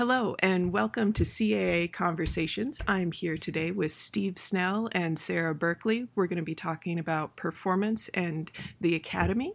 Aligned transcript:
Hello, 0.00 0.34
and 0.38 0.72
welcome 0.72 1.12
to 1.12 1.24
CAA 1.24 1.92
Conversations. 1.92 2.80
I'm 2.88 3.12
here 3.12 3.36
today 3.36 3.70
with 3.70 3.92
Steve 3.92 4.38
Snell 4.38 4.88
and 4.92 5.18
Sarah 5.18 5.54
Berkeley. 5.54 6.06
We're 6.14 6.26
going 6.26 6.38
to 6.38 6.42
be 6.42 6.54
talking 6.54 6.98
about 6.98 7.36
performance 7.36 8.08
and 8.14 8.50
the 8.80 8.94
academy. 8.94 9.52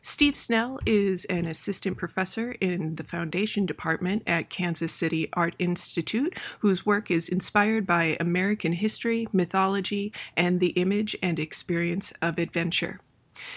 Steve 0.00 0.36
Snell 0.36 0.78
is 0.86 1.24
an 1.24 1.46
assistant 1.46 1.96
professor 1.96 2.52
in 2.60 2.94
the 2.94 3.02
foundation 3.02 3.66
department 3.66 4.22
at 4.24 4.50
Kansas 4.50 4.92
City 4.92 5.30
Art 5.32 5.56
Institute, 5.58 6.38
whose 6.60 6.86
work 6.86 7.10
is 7.10 7.28
inspired 7.28 7.84
by 7.84 8.16
American 8.20 8.74
history, 8.74 9.26
mythology, 9.32 10.12
and 10.36 10.60
the 10.60 10.68
image 10.76 11.16
and 11.20 11.40
experience 11.40 12.12
of 12.22 12.38
adventure. 12.38 13.00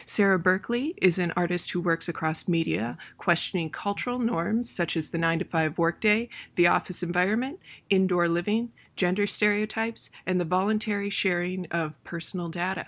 Sarah 0.05 0.39
Berkeley 0.39 0.93
is 1.01 1.17
an 1.17 1.31
artist 1.35 1.71
who 1.71 1.81
works 1.81 2.07
across 2.09 2.47
media, 2.47 2.97
questioning 3.17 3.69
cultural 3.69 4.19
norms 4.19 4.69
such 4.69 4.95
as 4.97 5.09
the 5.09 5.17
9 5.17 5.39
to 5.39 5.45
5 5.45 5.77
workday, 5.77 6.29
the 6.55 6.67
office 6.67 7.03
environment, 7.03 7.59
indoor 7.89 8.27
living, 8.27 8.71
gender 8.95 9.27
stereotypes, 9.27 10.09
and 10.25 10.39
the 10.39 10.45
voluntary 10.45 11.09
sharing 11.09 11.65
of 11.67 12.01
personal 12.03 12.49
data. 12.49 12.87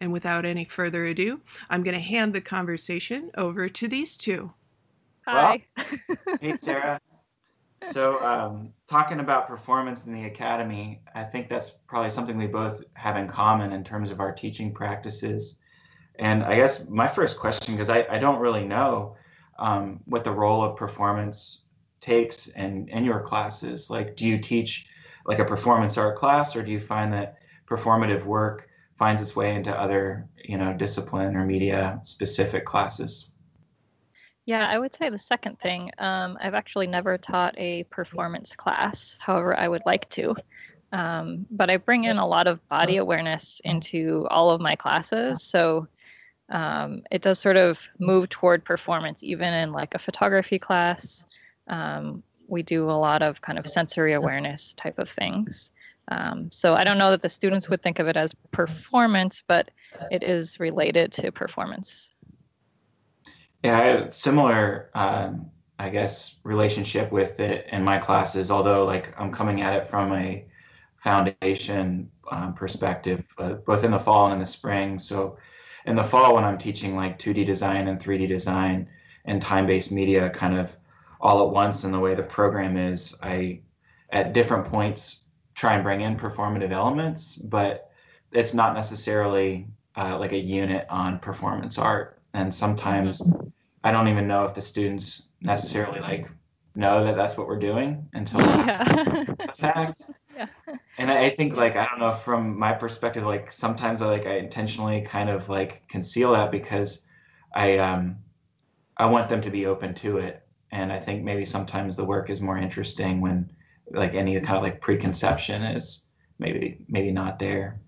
And 0.00 0.12
without 0.12 0.44
any 0.44 0.64
further 0.64 1.04
ado, 1.06 1.40
I'm 1.70 1.82
going 1.82 1.94
to 1.94 2.00
hand 2.00 2.34
the 2.34 2.40
conversation 2.40 3.30
over 3.36 3.68
to 3.68 3.88
these 3.88 4.16
two. 4.16 4.52
Hi. 5.26 5.64
Well, 5.76 6.16
hey, 6.40 6.56
Sarah. 6.60 7.00
So, 7.84 8.22
um, 8.24 8.72
talking 8.88 9.20
about 9.20 9.46
performance 9.46 10.06
in 10.06 10.12
the 10.12 10.24
academy, 10.24 11.02
I 11.14 11.22
think 11.22 11.48
that's 11.48 11.70
probably 11.70 12.10
something 12.10 12.36
we 12.36 12.46
both 12.46 12.82
have 12.94 13.16
in 13.16 13.28
common 13.28 13.72
in 13.72 13.84
terms 13.84 14.10
of 14.10 14.20
our 14.20 14.32
teaching 14.32 14.72
practices. 14.72 15.58
And 16.18 16.44
I 16.44 16.56
guess 16.56 16.88
my 16.88 17.08
first 17.08 17.40
question, 17.40 17.74
because 17.74 17.90
I, 17.90 18.06
I 18.08 18.18
don't 18.18 18.40
really 18.40 18.64
know 18.64 19.16
um, 19.58 20.00
what 20.04 20.24
the 20.24 20.32
role 20.32 20.62
of 20.62 20.76
performance 20.76 21.62
takes 22.00 22.48
in, 22.48 22.88
in 22.88 23.04
your 23.04 23.20
classes. 23.20 23.90
Like, 23.90 24.16
do 24.16 24.26
you 24.26 24.38
teach 24.38 24.86
like 25.26 25.38
a 25.38 25.44
performance 25.44 25.96
art 25.96 26.16
class, 26.16 26.54
or 26.54 26.62
do 26.62 26.70
you 26.70 26.80
find 26.80 27.12
that 27.12 27.38
performative 27.66 28.24
work 28.24 28.68
finds 28.96 29.20
its 29.20 29.34
way 29.34 29.54
into 29.54 29.76
other, 29.76 30.28
you 30.44 30.56
know, 30.56 30.72
discipline 30.72 31.34
or 31.34 31.44
media 31.44 32.00
specific 32.04 32.64
classes? 32.64 33.30
Yeah, 34.46 34.68
I 34.68 34.78
would 34.78 34.94
say 34.94 35.08
the 35.08 35.18
second 35.18 35.58
thing. 35.58 35.90
Um, 35.98 36.36
I've 36.40 36.54
actually 36.54 36.86
never 36.86 37.16
taught 37.16 37.54
a 37.56 37.84
performance 37.84 38.54
class. 38.54 39.16
However, 39.18 39.58
I 39.58 39.66
would 39.66 39.82
like 39.86 40.08
to. 40.10 40.36
Um, 40.92 41.46
but 41.50 41.70
I 41.70 41.78
bring 41.78 42.04
in 42.04 42.18
a 42.18 42.26
lot 42.26 42.46
of 42.46 42.66
body 42.68 42.98
awareness 42.98 43.60
into 43.64 44.26
all 44.30 44.50
of 44.50 44.60
my 44.60 44.76
classes. 44.76 45.42
So 45.42 45.88
um, 46.50 47.02
it 47.10 47.22
does 47.22 47.38
sort 47.38 47.56
of 47.56 47.88
move 47.98 48.28
toward 48.28 48.64
performance, 48.64 49.22
even 49.22 49.52
in 49.52 49.72
like 49.72 49.94
a 49.94 49.98
photography 49.98 50.58
class. 50.58 51.24
Um, 51.68 52.22
we 52.46 52.62
do 52.62 52.90
a 52.90 52.92
lot 52.92 53.22
of 53.22 53.40
kind 53.40 53.58
of 53.58 53.66
sensory 53.66 54.12
awareness 54.12 54.74
type 54.74 54.98
of 54.98 55.08
things. 55.08 55.70
Um, 56.08 56.50
so 56.52 56.74
I 56.74 56.84
don't 56.84 56.98
know 56.98 57.10
that 57.12 57.22
the 57.22 57.30
students 57.30 57.70
would 57.70 57.82
think 57.82 57.98
of 57.98 58.08
it 58.08 58.16
as 58.16 58.34
performance, 58.50 59.42
but 59.46 59.70
it 60.10 60.22
is 60.22 60.60
related 60.60 61.12
to 61.12 61.32
performance. 61.32 62.12
Yeah, 63.62 63.78
I 63.78 63.84
have 63.84 64.12
similar, 64.12 64.90
um, 64.94 65.46
I 65.78 65.88
guess, 65.88 66.36
relationship 66.44 67.10
with 67.10 67.40
it 67.40 67.66
in 67.72 67.82
my 67.82 67.96
classes. 67.96 68.50
Although, 68.50 68.84
like, 68.84 69.14
I'm 69.18 69.32
coming 69.32 69.62
at 69.62 69.72
it 69.72 69.86
from 69.86 70.12
a 70.12 70.44
foundation 70.96 72.10
um, 72.30 72.52
perspective, 72.52 73.24
uh, 73.38 73.54
both 73.54 73.84
in 73.84 73.90
the 73.90 73.98
fall 73.98 74.26
and 74.26 74.34
in 74.34 74.40
the 74.40 74.46
spring. 74.46 74.98
So 74.98 75.38
in 75.84 75.96
the 75.96 76.04
fall 76.04 76.34
when 76.34 76.44
I'm 76.44 76.58
teaching 76.58 76.96
like 76.96 77.18
2D 77.18 77.44
design 77.44 77.88
and 77.88 78.00
3D 78.00 78.28
design 78.28 78.88
and 79.24 79.40
time-based 79.40 79.92
media 79.92 80.30
kind 80.30 80.56
of 80.56 80.76
all 81.20 81.46
at 81.46 81.52
once 81.52 81.84
in 81.84 81.92
the 81.92 82.00
way 82.00 82.14
the 82.14 82.22
program 82.22 82.76
is, 82.76 83.14
I 83.22 83.60
at 84.10 84.32
different 84.32 84.66
points 84.66 85.22
try 85.54 85.74
and 85.74 85.82
bring 85.82 86.00
in 86.00 86.16
performative 86.16 86.70
elements, 86.70 87.36
but 87.36 87.90
it's 88.32 88.54
not 88.54 88.74
necessarily 88.74 89.66
uh, 89.96 90.18
like 90.18 90.32
a 90.32 90.38
unit 90.38 90.86
on 90.90 91.18
performance 91.18 91.78
art. 91.78 92.20
And 92.34 92.52
sometimes 92.52 93.22
mm-hmm. 93.22 93.48
I 93.84 93.92
don't 93.92 94.08
even 94.08 94.26
know 94.26 94.44
if 94.44 94.54
the 94.54 94.62
students 94.62 95.28
necessarily 95.40 96.00
like 96.00 96.30
know 96.74 97.04
that 97.04 97.16
that's 97.16 97.36
what 97.36 97.46
we're 97.46 97.58
doing 97.58 98.08
until 98.14 98.40
yeah. 98.40 99.24
the 99.24 99.52
fact. 99.56 100.02
Yeah. 100.36 100.46
And 100.98 101.10
I 101.10 101.30
think 101.30 101.54
like 101.54 101.76
I 101.76 101.86
don't 101.86 102.00
know 102.00 102.12
from 102.12 102.58
my 102.58 102.72
perspective, 102.72 103.24
like 103.24 103.52
sometimes 103.52 104.02
I 104.02 104.06
like 104.06 104.26
I 104.26 104.38
intentionally 104.38 105.00
kind 105.02 105.30
of 105.30 105.48
like 105.48 105.86
conceal 105.88 106.32
that 106.32 106.50
because 106.50 107.06
I 107.54 107.78
um 107.78 108.16
I 108.96 109.06
want 109.06 109.28
them 109.28 109.40
to 109.40 109.50
be 109.50 109.66
open 109.66 109.94
to 109.94 110.18
it. 110.18 110.46
And 110.72 110.92
I 110.92 110.98
think 110.98 111.22
maybe 111.22 111.44
sometimes 111.44 111.96
the 111.96 112.04
work 112.04 112.30
is 112.30 112.40
more 112.40 112.58
interesting 112.58 113.20
when 113.20 113.50
like 113.90 114.14
any 114.14 114.38
kind 114.40 114.56
of 114.56 114.62
like 114.64 114.80
preconception 114.80 115.62
is 115.62 116.06
maybe 116.38 116.84
maybe 116.88 117.12
not 117.12 117.38
there. 117.38 117.80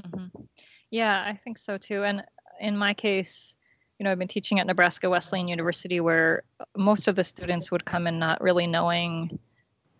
Mm-hmm. 0.00 0.42
Yeah, 0.90 1.24
I 1.26 1.34
think 1.34 1.58
so 1.58 1.78
too. 1.78 2.04
And 2.04 2.24
in 2.60 2.76
my 2.76 2.92
case, 2.94 3.56
you 3.98 4.04
know, 4.04 4.12
I've 4.12 4.18
been 4.18 4.28
teaching 4.28 4.60
at 4.60 4.66
Nebraska 4.66 5.10
Wesleyan 5.10 5.48
University 5.48 6.00
where 6.00 6.44
most 6.76 7.08
of 7.08 7.16
the 7.16 7.24
students 7.24 7.70
would 7.70 7.84
come 7.84 8.06
in 8.06 8.18
not 8.18 8.40
really 8.40 8.66
knowing 8.66 9.38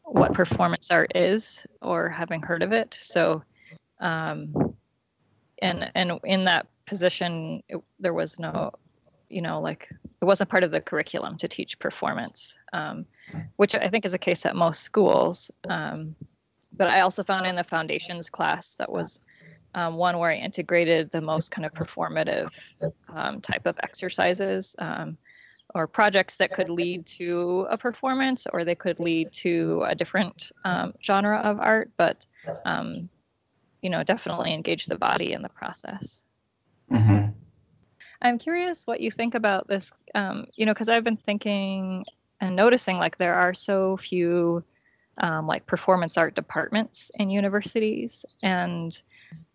what 0.05 0.35
performance 0.35 0.91
art 0.91 1.13
is 1.17 1.67
or 1.83 2.09
having 2.09 2.41
heard 2.41 2.63
of 2.63 2.73
it. 2.73 2.97
So, 3.01 3.43
um, 4.01 4.75
and 5.61 5.91
and 5.95 6.21
in 6.25 6.45
that 6.45 6.67
position, 6.87 7.63
it, 7.69 7.83
there 7.99 8.15
was 8.15 8.39
no, 8.39 8.73
you 9.29 9.43
know, 9.43 9.61
like 9.61 9.89
it 10.21 10.25
wasn't 10.25 10.51
part 10.51 10.65
of 10.65 10.71
the 10.71 10.81
curriculum 10.81 11.37
to 11.39 11.49
teach 11.49 11.79
performance, 11.79 12.57
um, 12.73 13.05
which 13.57 13.75
I 13.75 13.89
think 13.89 14.07
is 14.07 14.15
a 14.15 14.19
case 14.19 14.47
at 14.47 14.55
most 14.55 14.83
schools. 14.83 15.51
Um, 15.69 16.15
but 16.73 16.87
I 16.87 17.01
also 17.01 17.25
found 17.25 17.47
in 17.47 17.57
the 17.57 17.65
foundations 17.65 18.31
class 18.31 18.77
that 18.77 18.91
was 18.91 19.21
um, 19.75 19.97
one 19.97 20.19
where 20.19 20.31
I 20.31 20.37
integrated 20.37 21.11
the 21.11 21.21
most 21.21 21.51
kind 21.51 21.67
of 21.67 21.73
performative 21.73 22.51
um, 23.09 23.41
type 23.41 23.67
of 23.67 23.77
exercises. 23.83 24.75
Um, 24.79 25.19
or 25.75 25.87
projects 25.87 26.37
that 26.37 26.53
could 26.53 26.71
lead 26.71 27.07
to 27.07 27.67
a 27.71 27.77
performance 27.77 28.47
or 28.53 28.65
they 28.65 28.75
could 28.75 29.01
lead 29.01 29.33
to 29.33 29.85
a 29.87 29.95
different 29.95 30.51
um, 30.65 30.95
genre 31.03 31.39
of 31.39 31.61
art 31.61 31.91
but 31.97 32.25
um, 32.65 33.09
you 33.83 33.91
know 33.91 34.03
definitely 34.03 34.53
engage 34.53 34.87
the 34.87 34.97
body 34.97 35.33
in 35.33 35.43
the 35.43 35.49
process 35.49 36.25
mm-hmm. 36.91 37.31
i'm 38.23 38.39
curious 38.39 38.87
what 38.87 39.01
you 39.01 39.11
think 39.11 39.35
about 39.35 39.69
this 39.69 39.93
um, 40.15 40.47
you 40.55 40.65
know 40.67 40.73
because 40.73 40.89
i've 40.89 41.05
been 41.05 41.17
thinking 41.17 42.05
and 42.41 42.57
noticing 42.57 42.97
like 42.97 43.19
there 43.19 43.35
are 43.35 43.55
so 43.55 43.97
few 43.97 44.65
um, 45.19 45.47
like 45.47 45.67
performance 45.67 46.17
art 46.17 46.35
departments 46.35 47.11
in 47.15 47.29
universities 47.29 48.25
and 48.43 49.03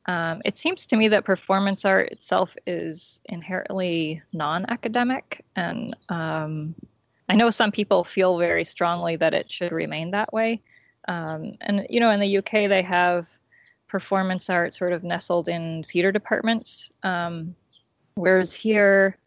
um, 0.05 0.41
it 0.43 0.57
seems 0.57 0.85
to 0.87 0.97
me 0.97 1.07
that 1.09 1.23
performance 1.23 1.85
art 1.85 2.09
itself 2.11 2.55
is 2.67 3.21
inherently 3.25 4.21
non 4.33 4.65
academic. 4.69 5.45
And 5.55 5.95
um, 6.09 6.75
I 7.29 7.35
know 7.35 7.49
some 7.49 7.71
people 7.71 8.03
feel 8.03 8.37
very 8.37 8.65
strongly 8.65 9.15
that 9.15 9.33
it 9.33 9.49
should 9.49 9.71
remain 9.71 10.11
that 10.11 10.33
way. 10.33 10.61
Um, 11.07 11.57
and, 11.61 11.87
you 11.89 11.99
know, 11.99 12.11
in 12.11 12.19
the 12.19 12.37
UK, 12.37 12.69
they 12.69 12.81
have 12.81 13.29
performance 13.87 14.49
art 14.49 14.73
sort 14.73 14.91
of 14.91 15.03
nestled 15.03 15.47
in 15.47 15.83
theater 15.83 16.11
departments. 16.11 16.91
Um, 17.03 17.55
whereas 18.15 18.53
here, 18.53 19.17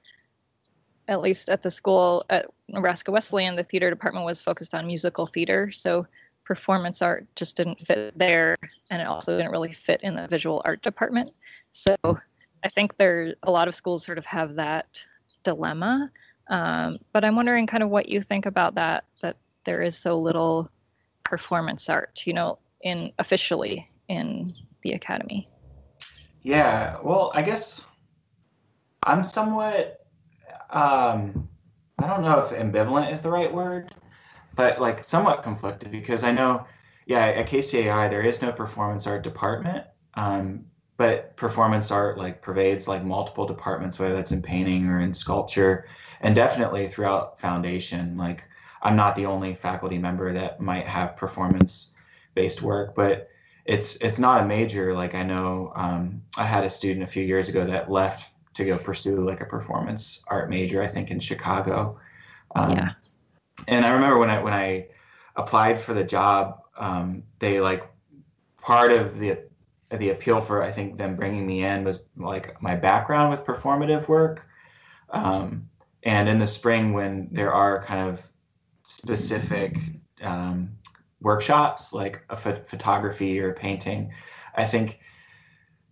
at 1.09 1.23
least 1.23 1.49
at 1.49 1.63
the 1.63 1.71
school 1.71 2.25
at 2.29 2.47
Nebraska 2.69 3.13
Wesleyan, 3.13 3.57
the 3.57 3.63
theater 3.63 3.89
department 3.89 4.27
was 4.27 4.43
focused 4.43 4.75
on 4.75 4.87
musical 4.87 5.27
theater. 5.27 5.71
So 5.71 6.07
performance 6.47 7.03
art 7.03 7.27
just 7.35 7.57
didn't 7.57 7.81
fit 7.81 8.17
there 8.17 8.57
and 8.91 9.03
it 9.03 9.07
also 9.07 9.37
didn't 9.37 9.51
really 9.51 9.73
fit 9.73 10.01
in 10.03 10.15
the 10.15 10.29
visual 10.29 10.63
art 10.65 10.81
department. 10.83 11.33
So 11.73 11.97
i 12.65 12.69
think 12.69 12.97
there 12.97 13.35
a 13.43 13.51
lot 13.51 13.69
of 13.69 13.75
schools 13.75 14.05
sort 14.05 14.17
of 14.17 14.25
have 14.25 14.55
that 14.55 15.05
dilemma. 15.43 16.11
Um, 16.49 16.99
but 17.13 17.25
i'm 17.25 17.37
wondering 17.37 17.67
kind 17.67 17.83
of 17.83 17.91
what 17.91 18.09
you 18.09 18.23
think 18.23 18.47
about 18.47 18.77
that 18.77 19.05
that 19.21 19.37
there 19.65 19.83
is 19.83 19.99
so 19.99 20.19
little 20.19 20.71
performance 21.25 21.89
art 21.89 22.23
you 22.25 22.33
know 22.33 22.59
in 22.81 23.13
officially 23.19 23.87
in 24.09 24.55
the 24.83 24.93
academy. 24.93 25.49
Yeah 26.43 26.97
well 27.03 27.33
i 27.35 27.43
guess 27.43 27.85
i'm 29.03 29.25
somewhat 29.25 30.07
um, 30.71 31.49
i 31.99 32.07
don't 32.07 32.23
know 32.23 32.39
if 32.39 32.51
ambivalent 32.51 33.13
is 33.13 33.21
the 33.21 33.31
right 33.31 33.53
word 33.53 33.93
but 34.57 34.81
like 34.81 35.05
somewhat 35.05 35.43
conflicted 35.43 35.93
because 35.93 36.25
I 36.25 36.33
know, 36.33 36.67
yeah, 37.05 37.27
at 37.27 37.47
KCAI 37.47 38.11
there 38.11 38.23
is 38.23 38.43
no 38.43 38.51
performance 38.51 39.07
art 39.07 39.23
department, 39.23 39.85
um, 40.15 40.65
but 40.97 41.37
performance 41.37 41.91
art 41.91 42.19
like 42.19 42.43
pervades 42.43 42.89
like 42.89 43.05
multiple 43.05 43.47
departments, 43.47 43.99
whether 43.99 44.15
that's 44.15 44.33
in 44.33 44.43
painting 44.43 44.87
or 44.87 45.01
in 45.01 45.13
sculpture, 45.15 45.87
and 46.23 46.35
definitely 46.35 46.89
throughout 46.89 47.39
foundation. 47.39 48.17
Like 48.17 48.45
I'm 48.83 48.97
not 48.97 49.15
the 49.15 49.27
only 49.27 49.55
faculty 49.55 49.99
member 49.99 50.33
that 50.33 50.61
might 50.61 50.87
have 50.87 51.17
performance 51.17 51.93
based 52.35 52.63
work, 52.63 52.95
but 52.95 53.29
it's 53.67 53.97
it's 53.97 54.19
not 54.19 54.43
a 54.43 54.47
major. 54.47 54.95
Like 54.95 55.15
I 55.15 55.23
know 55.23 55.73
um, 55.77 56.23
I 56.39 56.45
had 56.45 56.65
a 56.65 56.71
student 56.71 57.05
a 57.05 57.07
few 57.09 57.25
years 57.25 57.51
ago 57.51 57.67
that 57.67 57.91
left 57.91 58.31
to 58.55 58.65
go 58.65 58.79
pursue 58.79 59.21
like 59.21 59.43
a 59.43 59.47
performance 59.47 60.25
art 60.29 60.49
major, 60.49 60.83
I 60.83 60.87
think 60.87 61.11
in 61.11 61.21
Chicago. 61.21 62.01
Um, 62.55 62.71
yeah 62.71 62.91
and 63.69 63.85
I 63.85 63.91
remember 63.91 64.19
when 64.19 64.31
I 64.31 64.43
when 64.43 64.53
I 64.53 64.89
applied 65.37 65.79
for 65.79 65.95
the 65.95 66.05
job, 66.05 66.61
um, 66.77 67.23
they 67.39 67.61
like 67.61 67.89
part 68.63 68.93
of 68.93 69.19
the 69.19 69.39
the 69.91 70.11
appeal 70.11 70.41
for 70.41 70.63
I 70.63 70.73
think 70.73 70.97
them 70.97 71.17
bringing 71.17 71.47
me 71.47 71.65
in 71.65 71.85
was 71.85 72.09
like 72.17 72.61
my 72.61 72.75
background 72.75 73.31
with 73.31 73.45
performative 73.45 74.09
work. 74.09 74.47
Um, 75.11 75.69
and 76.03 76.29
in 76.29 76.39
the 76.39 76.47
spring, 76.47 76.93
when 76.93 77.29
there 77.31 77.53
are 77.53 77.83
kind 77.83 78.09
of 78.09 78.29
specific 78.87 79.79
um, 80.23 80.71
workshops 81.21 81.93
like 81.93 82.25
a 82.31 82.37
ph- 82.37 82.67
photography 82.67 83.41
or 83.41 83.53
painting, 83.53 84.13
I 84.57 84.65
think 84.65 85.01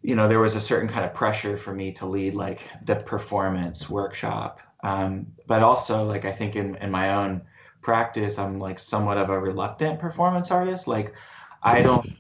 you 0.03 0.17
know 0.17 0.29
there 0.29 0.41
was 0.41 0.55
a 0.55 0.61
certain 0.61 0.89
kind 0.89 1.05
of 1.05 1.15
pressure 1.15 1.57
for 1.57 1.73
me 1.73 1.93
to 1.93 2.07
lead 2.07 2.35
like 2.35 2.69
the 2.85 2.97
performance 2.97 3.89
workshop. 3.89 4.61
Um, 4.83 5.27
but 5.47 5.63
also 5.63 6.05
like 6.05 6.25
I 6.25 6.33
think 6.33 6.57
in, 6.57 6.77
in 6.77 6.91
my 6.91 7.15
own 7.15 7.43
practice, 7.85 8.39
I'm 8.39 8.59
like 8.59 8.81
somewhat 8.81 9.19
of 9.19 9.31
a 9.31 9.39
reluctant 9.39 10.01
performance 10.01 10.51
artist. 10.51 10.89
Like 10.89 11.15
I 11.63 11.83
don't 11.83 12.11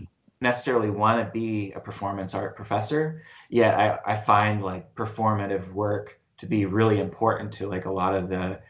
necessarily 0.40 0.90
want 0.90 1.24
to 1.24 1.32
be 1.32 1.72
a 1.72 1.80
performance 1.80 2.34
art 2.34 2.54
professor, 2.54 3.22
yet 3.48 3.78
I, 3.78 3.98
I 4.12 4.16
find 4.16 4.62
like 4.62 4.94
performative 4.94 5.72
work 5.72 6.20
to 6.38 6.46
be 6.46 6.66
really 6.66 7.00
important 7.00 7.52
to 7.54 7.68
like 7.68 7.86
a 7.86 7.92
lot 7.92 8.14
of 8.14 8.28
the 8.28 8.60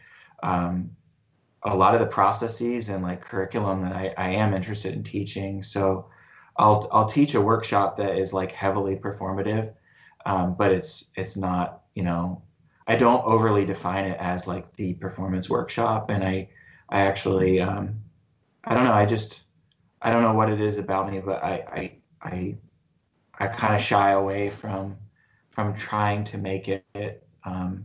um, 0.43 0.91
a 1.62 1.76
lot 1.76 1.94
of 1.94 2.00
the 2.00 2.06
processes 2.06 2.88
and 2.88 3.02
like 3.02 3.23
curriculum 3.23 3.82
that 3.82 3.93
I, 3.93 4.14
I 4.17 4.29
am 4.31 4.55
interested 4.55 4.94
in 4.94 5.02
teaching. 5.02 5.62
So 5.62 6.06
I'll 6.56 6.88
I'll 6.93 7.08
teach 7.08 7.35
a 7.35 7.40
workshop 7.40 7.97
that 7.97 8.17
is 8.17 8.32
like 8.32 8.52
heavily 8.52 8.97
performative, 8.97 9.75
um, 10.25 10.55
but 10.56 10.73
it's 10.73 11.11
it's 11.17 11.37
not 11.37 11.82
you 11.94 12.05
know 12.05 12.43
I 12.87 12.97
don't 12.97 13.25
overly 13.25 13.64
define 13.64 14.05
it 14.05 14.19
as 14.20 14.47
like 14.47 14.73
the 14.75 14.94
performance 14.94 15.50
workshop, 15.50 16.11
and 16.11 16.23
I 16.23 16.50
I 16.88 17.00
actually 17.00 17.60
um, 17.60 18.00
I 18.64 18.75
don't 18.75 18.84
know 18.84 18.92
I 18.92 19.06
just 19.06 19.44
I 20.02 20.10
don't 20.10 20.22
know 20.22 20.34
what 20.34 20.50
it 20.50 20.60
is 20.60 20.78
about 20.78 21.10
me, 21.10 21.20
but 21.20 21.42
I 21.42 21.52
I 21.72 21.96
I, 22.22 22.56
I 23.38 23.46
kind 23.48 23.75
of 23.75 23.81
shy 23.81 24.12
away 24.12 24.50
from 24.50 24.96
from 25.50 25.75
trying 25.75 26.25
to 26.25 26.38
make 26.38 26.69
it. 26.69 27.26
Um, 27.44 27.84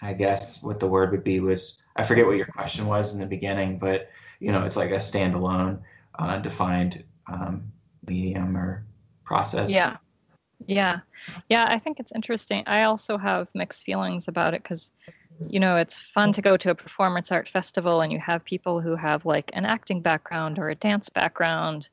I 0.00 0.12
guess 0.12 0.62
what 0.62 0.80
the 0.80 0.86
word 0.86 1.10
would 1.10 1.24
be 1.24 1.40
was 1.40 1.78
I 1.96 2.04
forget 2.04 2.26
what 2.26 2.36
your 2.36 2.46
question 2.46 2.86
was 2.86 3.14
in 3.14 3.20
the 3.20 3.26
beginning, 3.26 3.78
but 3.78 4.10
you 4.38 4.52
know 4.52 4.64
it's 4.64 4.76
like 4.76 4.90
a 4.90 4.96
standalone, 4.96 5.80
uh, 6.18 6.38
defined 6.38 7.04
um, 7.26 7.72
medium 8.06 8.56
or 8.56 8.86
process. 9.24 9.70
Yeah. 9.70 9.96
Yeah. 10.66 11.00
Yeah. 11.48 11.66
I 11.68 11.78
think 11.78 12.00
it's 12.00 12.12
interesting. 12.12 12.64
I 12.66 12.84
also 12.84 13.18
have 13.18 13.48
mixed 13.54 13.84
feelings 13.84 14.28
about 14.28 14.54
it 14.54 14.62
because, 14.62 14.92
you 15.40 15.60
know, 15.60 15.76
it's 15.76 16.00
fun 16.00 16.32
to 16.32 16.42
go 16.42 16.56
to 16.56 16.70
a 16.70 16.74
performance 16.74 17.30
art 17.32 17.48
festival 17.48 18.00
and 18.00 18.12
you 18.12 18.18
have 18.18 18.44
people 18.44 18.80
who 18.80 18.96
have 18.96 19.24
like 19.24 19.50
an 19.54 19.64
acting 19.64 20.00
background 20.00 20.58
or 20.58 20.68
a 20.68 20.74
dance 20.74 21.08
background 21.08 21.88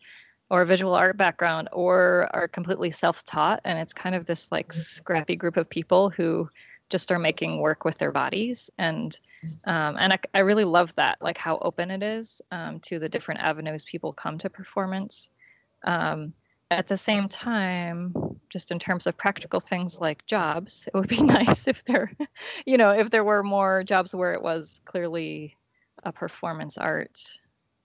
or 0.49 0.61
a 0.61 0.65
visual 0.65 0.93
art 0.93 1.17
background 1.17 1.69
or 1.71 2.29
are 2.33 2.47
completely 2.47 2.91
self 2.91 3.23
taught. 3.25 3.61
And 3.63 3.79
it's 3.79 3.93
kind 3.93 4.15
of 4.15 4.25
this 4.25 4.51
like 4.51 4.73
scrappy 4.73 5.35
group 5.35 5.57
of 5.57 5.69
people 5.69 6.09
who 6.09 6.49
just 6.89 7.11
are 7.11 7.19
making 7.19 7.59
work 7.59 7.83
with 7.83 7.97
their 7.97 8.11
bodies. 8.11 8.69
And 8.77 9.17
um, 9.65 9.95
and 9.99 10.13
I, 10.13 10.19
I, 10.33 10.39
really 10.39 10.63
love 10.63 10.95
that 10.95 11.21
like 11.21 11.37
how 11.37 11.59
open 11.59 11.91
it 11.91 12.01
is 12.01 12.41
um, 12.51 12.79
to 12.81 12.97
the 12.97 13.09
different 13.09 13.41
avenues 13.41 13.83
people 13.83 14.11
come 14.11 14.39
to 14.39 14.49
performance. 14.49 15.29
Um, 15.83 16.33
at 16.71 16.87
the 16.87 16.97
same 16.97 17.29
time 17.29 18.13
just 18.49 18.71
in 18.71 18.79
terms 18.79 19.05
of 19.07 19.15
practical 19.17 19.59
things 19.59 19.99
like 19.99 20.25
jobs 20.25 20.87
it 20.87 20.97
would 20.97 21.07
be 21.07 21.21
nice 21.21 21.67
if 21.67 21.83
there 21.85 22.11
you 22.65 22.77
know 22.77 22.91
if 22.91 23.09
there 23.09 23.23
were 23.23 23.43
more 23.43 23.83
jobs 23.83 24.15
where 24.15 24.33
it 24.33 24.41
was 24.41 24.81
clearly 24.85 25.55
a 26.03 26.11
performance 26.11 26.77
art 26.77 27.19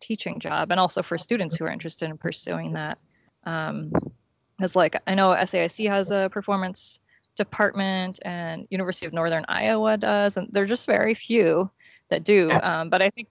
teaching 0.01 0.41
job 0.41 0.71
and 0.71 0.81
also 0.81 1.03
for 1.03 1.19
students 1.19 1.57
who 1.57 1.65
are 1.65 1.71
interested 1.71 2.09
in 2.09 2.17
pursuing 2.17 2.73
that 2.73 2.99
because 3.45 4.75
like 4.75 4.97
i 5.07 5.15
know 5.15 5.29
saic 5.31 5.89
has 5.89 6.11
a 6.11 6.29
performance 6.31 7.01
department 7.41 8.19
and 8.23 8.67
University 8.71 9.07
of 9.07 9.15
Northern 9.15 9.47
Iowa 9.49 9.97
does, 9.97 10.37
and 10.37 10.49
there 10.53 10.65
are 10.65 10.67
just 10.67 10.87
very 10.87 11.15
few 11.15 11.71
that 12.11 12.23
do. 12.23 12.51
Um, 12.63 12.91
but 12.91 13.01
I 13.01 13.09
think, 13.09 13.29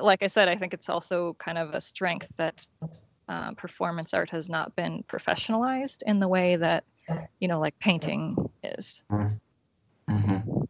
like 0.00 0.22
I 0.22 0.28
said, 0.28 0.48
I 0.48 0.54
think 0.54 0.72
it's 0.72 0.88
also 0.88 1.34
kind 1.34 1.58
of 1.58 1.74
a 1.74 1.80
strength 1.80 2.30
that 2.36 2.64
um, 3.30 3.54
performance 3.54 4.12
art 4.12 4.28
has 4.30 4.50
not 4.50 4.74
been 4.76 5.04
professionalized 5.04 6.02
in 6.06 6.18
the 6.20 6.28
way 6.28 6.56
that 6.56 6.84
you 7.38 7.48
know, 7.48 7.60
like 7.60 7.78
painting 7.78 8.36
is. 8.62 9.02
Mm-hmm. 9.10 10.62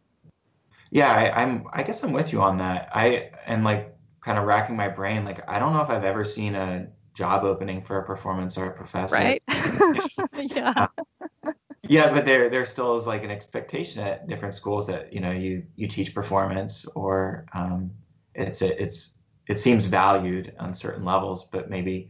Yeah, 0.91 1.11
I, 1.11 1.41
I'm. 1.41 1.65
I 1.73 1.83
guess 1.83 2.03
I'm 2.03 2.11
with 2.11 2.31
you 2.31 2.41
on 2.41 2.57
that. 2.57 2.89
I 2.93 3.31
and 3.45 3.63
like 3.63 3.95
kind 4.21 4.37
of 4.37 4.45
racking 4.45 4.75
my 4.75 4.89
brain. 4.89 5.25
Like 5.25 5.43
I 5.49 5.59
don't 5.59 5.73
know 5.73 5.81
if 5.81 5.89
I've 5.89 6.03
ever 6.03 6.23
seen 6.23 6.55
a 6.55 6.87
job 7.13 7.43
opening 7.43 7.81
for 7.81 7.99
a 7.99 8.05
performance 8.05 8.57
art 8.57 8.75
professor. 8.75 9.15
Right. 9.15 9.43
yeah. 10.37 10.73
Uh, 10.75 11.51
yeah 11.87 12.13
but 12.13 12.25
there 12.25 12.47
there 12.47 12.63
still 12.63 12.95
is 12.95 13.07
like 13.07 13.23
an 13.23 13.31
expectation 13.31 14.03
at 14.03 14.27
different 14.27 14.53
schools 14.53 14.85
that 14.85 15.11
you 15.11 15.19
know 15.19 15.31
you 15.31 15.65
you 15.75 15.87
teach 15.87 16.13
performance 16.13 16.85
or 16.95 17.45
um, 17.53 17.89
it's 18.35 18.61
it's 18.61 19.15
it 19.47 19.57
seems 19.57 19.85
valued 19.85 20.53
on 20.59 20.75
certain 20.75 21.03
levels 21.03 21.45
but 21.51 21.71
maybe 21.71 22.09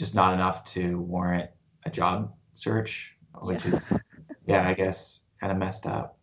just 0.00 0.14
not 0.14 0.34
enough 0.34 0.64
to 0.64 0.98
warrant 0.98 1.50
a 1.84 1.90
job 1.90 2.32
search 2.54 3.16
which 3.42 3.64
yeah. 3.64 3.74
is 3.74 3.92
yeah 4.46 4.68
i 4.68 4.74
guess 4.74 5.20
kind 5.38 5.52
of 5.52 5.58
messed 5.58 5.86
up 5.86 6.18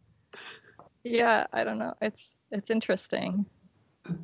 yeah 1.03 1.45
i 1.53 1.63
don't 1.63 1.79
know 1.79 1.93
it's 2.01 2.35
it's 2.51 2.69
interesting 2.69 3.45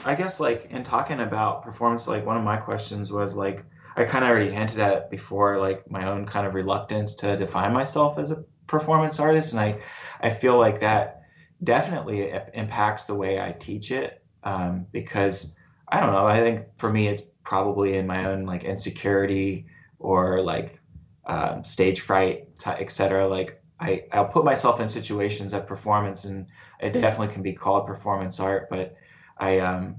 i 0.03 0.13
guess 0.13 0.39
like 0.39 0.67
in 0.71 0.83
talking 0.83 1.21
about 1.21 1.63
performance 1.63 2.07
like 2.07 2.25
one 2.25 2.37
of 2.37 2.43
my 2.43 2.57
questions 2.57 3.11
was 3.11 3.35
like 3.35 3.63
i 3.95 4.03
kind 4.03 4.25
of 4.25 4.29
already 4.29 4.51
hinted 4.51 4.79
at 4.79 4.93
it 4.93 5.09
before 5.09 5.59
like 5.59 5.89
my 5.89 6.09
own 6.09 6.25
kind 6.25 6.45
of 6.45 6.53
reluctance 6.53 7.15
to 7.15 7.37
define 7.37 7.71
myself 7.71 8.17
as 8.17 8.31
a 8.31 8.43
performance 8.67 9.19
artist, 9.19 9.53
and 9.53 9.61
I 9.61 9.79
I 10.21 10.29
feel 10.29 10.57
like 10.57 10.79
that 10.79 11.21
definitely 11.63 12.33
impacts 12.53 13.05
the 13.05 13.15
way 13.15 13.39
I 13.39 13.51
teach 13.51 13.91
it 13.91 14.23
um, 14.43 14.87
because 14.91 15.55
I 15.87 15.99
don't 15.99 16.13
know. 16.13 16.25
I 16.25 16.39
think 16.39 16.65
for 16.77 16.91
me, 16.91 17.07
it's 17.07 17.23
probably 17.43 17.97
in 17.97 18.07
my 18.07 18.25
own 18.25 18.45
like 18.45 18.63
insecurity 18.63 19.65
or 19.99 20.41
like 20.41 20.79
um, 21.25 21.63
stage 21.63 22.01
fright, 22.01 22.47
etc. 22.65 23.27
Like 23.27 23.61
I 23.79 24.05
I'll 24.11 24.25
put 24.27 24.45
myself 24.45 24.79
in 24.79 24.87
situations 24.87 25.53
of 25.53 25.67
performance, 25.67 26.25
and 26.25 26.47
it 26.79 26.93
definitely 26.93 27.33
can 27.33 27.43
be 27.43 27.53
called 27.53 27.87
performance 27.87 28.39
art, 28.39 28.69
but 28.69 28.95
I 29.37 29.59
um 29.59 29.97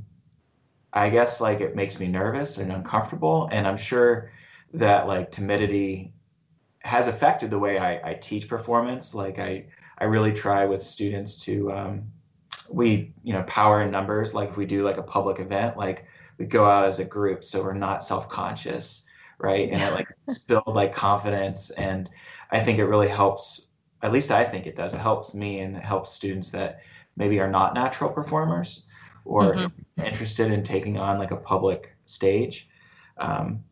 I 0.93 1.11
guess 1.11 1.41
like 1.41 1.61
it 1.61 1.75
makes 1.76 1.99
me 1.99 2.08
nervous 2.08 2.58
and 2.58 2.73
uncomfortable, 2.73 3.49
and 3.52 3.67
I'm 3.67 3.76
sure 3.79 4.30
that 4.75 5.07
like 5.07 5.30
timidity 5.30 6.12
has 6.80 7.07
affected 7.07 7.50
the 7.50 7.59
way 7.59 7.78
I, 7.78 8.11
I 8.11 8.14
teach 8.14 8.49
performance. 8.49 9.14
Like 9.14 9.38
I, 9.38 9.66
I 9.99 10.04
really 10.04 10.33
try 10.33 10.66
with 10.66 10.83
students 10.83 11.37
to, 11.45 11.73
um, 11.73 12.02
we, 12.71 13.14
you 13.23 13.33
know, 13.33 13.42
power 13.45 13.83
in 13.83 13.90
numbers. 13.90 14.35
Like 14.35 14.50
if 14.50 14.57
we 14.57 14.66
do 14.66 14.83
like 14.83 14.99
a 14.99 15.02
public 15.02 15.40
event, 15.40 15.76
like 15.76 16.04
we 16.38 16.47
go 16.47 16.64
out 16.64 16.87
as 16.87 16.99
a 16.99 17.05
group, 17.05 17.45
so 17.45 17.62
we're 17.62 17.75
not 17.75 18.03
self-conscious, 18.03 19.05
right? 19.38 19.71
And 19.71 19.83
it 19.83 19.93
like 19.93 20.09
build 20.49 20.67
like 20.67 20.95
confidence. 20.95 21.71
And 21.71 22.11
I 22.50 22.61
think 22.61 22.79
it 22.79 22.87
really 22.87 23.09
helps. 23.09 23.69
At 24.03 24.12
least 24.12 24.31
I 24.31 24.45
think 24.45 24.67
it 24.67 24.76
does. 24.76 24.95
It 24.95 25.00
helps 25.00 25.35
me 25.35 25.61
and 25.61 25.76
it 25.76 25.83
helps 25.83 26.11
students 26.11 26.50
that 26.50 26.81
maybe 27.17 27.41
are 27.41 27.50
not 27.50 27.75
natural 27.75 28.11
performers 28.11 28.87
or 29.25 29.55
mm-hmm. 29.55 30.03
interested 30.03 30.50
in 30.50 30.62
taking 30.62 30.99
on 30.99 31.19
like 31.19 31.31
a 31.31 31.37
public 31.37 31.97
stage. 32.07 32.69
Um, 33.17 33.64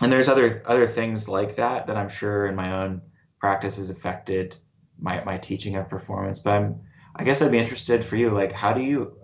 and 0.00 0.12
there's 0.12 0.28
other 0.28 0.62
other 0.66 0.86
things 0.86 1.28
like 1.28 1.56
that 1.56 1.86
that 1.86 1.96
I'm 1.96 2.08
sure 2.08 2.46
in 2.46 2.54
my 2.54 2.82
own 2.82 3.00
practice 3.38 3.76
has 3.76 3.90
affected 3.90 4.56
my 4.98 5.22
my 5.24 5.38
teaching 5.38 5.76
of 5.76 5.88
performance. 5.88 6.40
But 6.40 6.54
I'm, 6.54 6.80
I 7.16 7.24
guess 7.24 7.40
I'd 7.40 7.50
be 7.50 7.58
interested 7.58 8.04
for 8.04 8.16
you, 8.16 8.30
like 8.30 8.52
how 8.52 8.72
do 8.72 8.82
you 8.82 9.16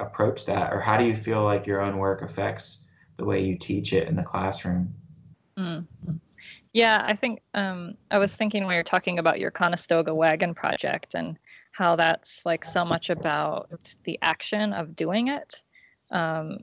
approach 0.00 0.46
that, 0.46 0.72
or 0.72 0.80
how 0.80 0.96
do 0.96 1.04
you 1.04 1.14
feel 1.14 1.44
like 1.44 1.66
your 1.66 1.80
own 1.80 1.98
work 1.98 2.22
affects 2.22 2.86
the 3.16 3.24
way 3.24 3.42
you 3.42 3.56
teach 3.56 3.92
it 3.92 4.08
in 4.08 4.16
the 4.16 4.22
classroom? 4.22 4.94
Mm. 5.58 5.86
Yeah, 6.72 7.02
I 7.04 7.14
think 7.14 7.42
um, 7.54 7.96
I 8.10 8.18
was 8.18 8.34
thinking 8.36 8.64
when 8.64 8.74
you're 8.74 8.84
talking 8.84 9.18
about 9.18 9.40
your 9.40 9.50
Conestoga 9.50 10.14
wagon 10.14 10.54
project 10.54 11.14
and 11.14 11.38
how 11.72 11.96
that's 11.96 12.46
like 12.46 12.64
so 12.64 12.84
much 12.84 13.10
about 13.10 13.94
the 14.04 14.18
action 14.22 14.72
of 14.72 14.94
doing 14.94 15.28
it. 15.28 15.62
Um, 16.10 16.58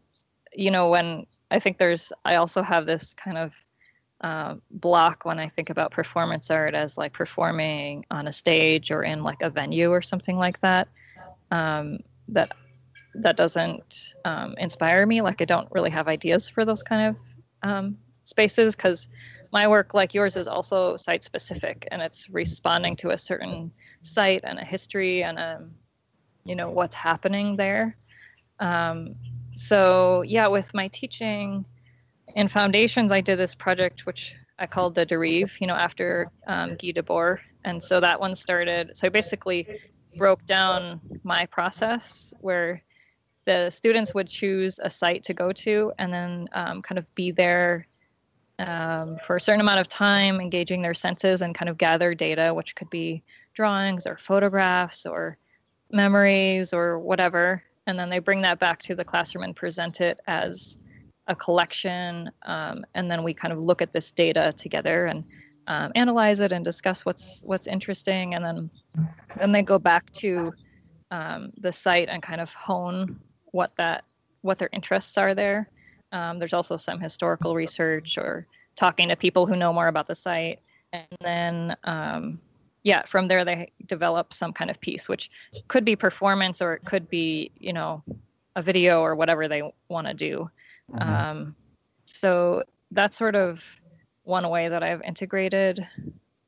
you 0.53 0.71
know, 0.71 0.89
when 0.89 1.27
I 1.51 1.59
think 1.59 1.77
there's, 1.77 2.11
I 2.23 2.35
also 2.35 2.61
have 2.61 2.85
this 2.85 3.13
kind 3.13 3.37
of 3.37 3.53
uh, 4.21 4.55
block 4.71 5.25
when 5.25 5.39
I 5.39 5.47
think 5.47 5.69
about 5.69 5.91
performance 5.91 6.49
art 6.49 6.73
as 6.73 6.97
like 6.97 7.13
performing 7.13 8.05
on 8.09 8.27
a 8.27 8.31
stage 8.31 8.91
or 8.91 9.03
in 9.03 9.23
like 9.23 9.41
a 9.41 9.49
venue 9.49 9.91
or 9.91 10.01
something 10.01 10.37
like 10.37 10.59
that. 10.61 10.87
Um, 11.51 11.99
that 12.29 12.53
that 13.21 13.37
doesn't 13.37 14.13
um, 14.25 14.55
inspire 14.57 15.05
me. 15.05 15.21
Like 15.21 15.41
I 15.41 15.45
don't 15.45 15.69
really 15.71 15.89
have 15.89 16.07
ideas 16.07 16.49
for 16.49 16.65
those 16.65 16.83
kind 16.83 17.07
of 17.07 17.15
um, 17.63 17.97
spaces 18.23 18.75
because 18.75 19.09
my 19.51 19.67
work, 19.67 19.93
like 19.93 20.13
yours, 20.13 20.35
is 20.35 20.47
also 20.47 20.97
site 20.97 21.23
specific 21.23 21.87
and 21.91 22.01
it's 22.01 22.29
responding 22.29 22.95
to 22.97 23.11
a 23.11 23.17
certain 23.17 23.71
site 24.01 24.41
and 24.43 24.59
a 24.59 24.65
history 24.65 25.23
and 25.23 25.39
a, 25.39 25.57
um, 25.57 25.71
you 26.43 26.55
know 26.55 26.69
what's 26.69 26.95
happening 26.95 27.55
there. 27.55 27.97
Um, 28.59 29.15
so 29.53 30.21
yeah, 30.21 30.47
with 30.47 30.73
my 30.73 30.87
teaching 30.87 31.65
in 32.35 32.47
foundations, 32.47 33.11
I 33.11 33.21
did 33.21 33.37
this 33.37 33.55
project 33.55 34.05
which 34.05 34.35
I 34.59 34.65
called 34.65 34.95
the 34.95 35.05
Derive, 35.05 35.55
you 35.59 35.67
know, 35.67 35.75
after 35.75 36.31
um, 36.47 36.69
Guy 36.69 36.91
Debord. 36.91 37.39
And 37.63 37.83
so 37.83 37.99
that 37.99 38.19
one 38.19 38.33
started. 38.33 38.97
So 38.97 39.07
I 39.07 39.09
basically 39.09 39.67
broke 40.15 40.45
down 40.45 40.99
my 41.23 41.45
process 41.45 42.33
where 42.41 42.81
the 43.47 43.69
students 43.69 44.13
would 44.13 44.27
choose 44.27 44.77
a 44.77 44.89
site 44.89 45.23
to 45.23 45.33
go 45.33 45.53
to 45.53 45.93
and 45.97 46.13
then 46.13 46.49
um, 46.51 46.81
kind 46.81 46.99
of 46.99 47.15
be 47.15 47.31
there 47.31 47.87
um, 48.59 49.17
for 49.25 49.37
a 49.37 49.41
certain 49.41 49.61
amount 49.61 49.79
of 49.79 49.87
time, 49.87 50.41
engaging 50.41 50.81
their 50.81 50.93
senses 50.93 51.41
and 51.41 51.55
kind 51.55 51.69
of 51.69 51.77
gather 51.77 52.13
data, 52.13 52.53
which 52.53 52.75
could 52.75 52.89
be 52.89 53.23
drawings 53.53 54.05
or 54.05 54.17
photographs 54.17 55.05
or 55.05 55.37
memories 55.89 56.73
or 56.73 56.99
whatever. 56.99 57.63
And 57.85 57.97
then 57.97 58.09
they 58.09 58.19
bring 58.19 58.41
that 58.41 58.59
back 58.59 58.81
to 58.81 58.95
the 58.95 59.05
classroom 59.05 59.45
and 59.45 59.55
present 59.55 60.01
it 60.01 60.19
as 60.27 60.77
a 61.27 61.35
collection, 61.35 62.29
um, 62.43 62.85
and 62.95 63.09
then 63.09 63.23
we 63.23 63.33
kind 63.33 63.53
of 63.53 63.59
look 63.59 63.81
at 63.81 63.93
this 63.93 64.11
data 64.11 64.53
together 64.57 65.05
and 65.05 65.23
um, 65.67 65.93
analyze 65.95 66.41
it 66.41 66.51
and 66.51 66.63
discuss 66.65 67.05
what's 67.05 67.43
what's 67.45 67.67
interesting, 67.67 68.33
and 68.33 68.43
then 68.43 68.71
then 69.37 69.51
they 69.51 69.61
go 69.61 69.77
back 69.77 70.11
to 70.13 70.53
um, 71.11 71.51
the 71.57 71.71
site 71.71 72.07
and 72.07 72.23
kind 72.23 72.39
of 72.39 72.53
hone 72.53 73.19
what 73.57 73.75
that 73.75 74.03
what 74.41 74.59
their 74.59 74.69
interests 74.71 75.17
are 75.17 75.33
there. 75.33 75.67
Um, 76.11 76.39
there's 76.39 76.53
also 76.53 76.77
some 76.77 76.99
historical 76.99 77.55
research 77.55 78.17
or 78.17 78.45
talking 78.75 79.09
to 79.09 79.15
people 79.15 79.45
who 79.47 79.55
know 79.55 79.73
more 79.73 79.87
about 79.87 80.07
the 80.07 80.15
site, 80.15 80.59
and 80.93 81.17
then 81.21 81.75
um, 81.83 82.39
yeah, 82.83 83.01
from 83.05 83.27
there 83.27 83.43
they 83.43 83.71
develop 83.87 84.33
some 84.33 84.53
kind 84.53 84.69
of 84.69 84.79
piece, 84.79 85.09
which 85.09 85.31
could 85.67 85.83
be 85.83 85.95
performance 85.95 86.61
or 86.61 86.73
it 86.73 86.85
could 86.85 87.09
be 87.09 87.51
you 87.59 87.73
know 87.73 88.03
a 88.55 88.61
video 88.61 89.01
or 89.01 89.15
whatever 89.15 89.47
they 89.47 89.63
want 89.89 90.07
to 90.07 90.13
do. 90.13 90.49
Mm-hmm. 90.93 91.13
Um, 91.13 91.55
so 92.05 92.63
that's 92.91 93.17
sort 93.17 93.35
of 93.35 93.63
one 94.23 94.47
way 94.49 94.69
that 94.69 94.83
I've 94.83 95.01
integrated 95.01 95.85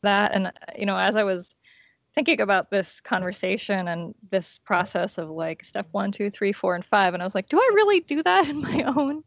that. 0.01 0.33
And, 0.33 0.51
you 0.77 0.85
know, 0.85 0.97
as 0.97 1.15
I 1.15 1.23
was 1.23 1.55
thinking 2.15 2.41
about 2.41 2.69
this 2.69 2.99
conversation 3.01 3.87
and 3.87 4.15
this 4.29 4.57
process 4.57 5.17
of 5.17 5.29
like 5.29 5.63
step 5.63 5.87
one, 5.91 6.11
two, 6.11 6.29
three, 6.29 6.51
four, 6.51 6.75
and 6.75 6.85
five, 6.85 7.13
and 7.13 7.21
I 7.23 7.25
was 7.25 7.35
like, 7.35 7.49
do 7.49 7.57
I 7.57 7.71
really 7.75 7.99
do 8.01 8.23
that 8.23 8.49
in 8.49 8.61
my 8.61 8.83
own 8.95 9.23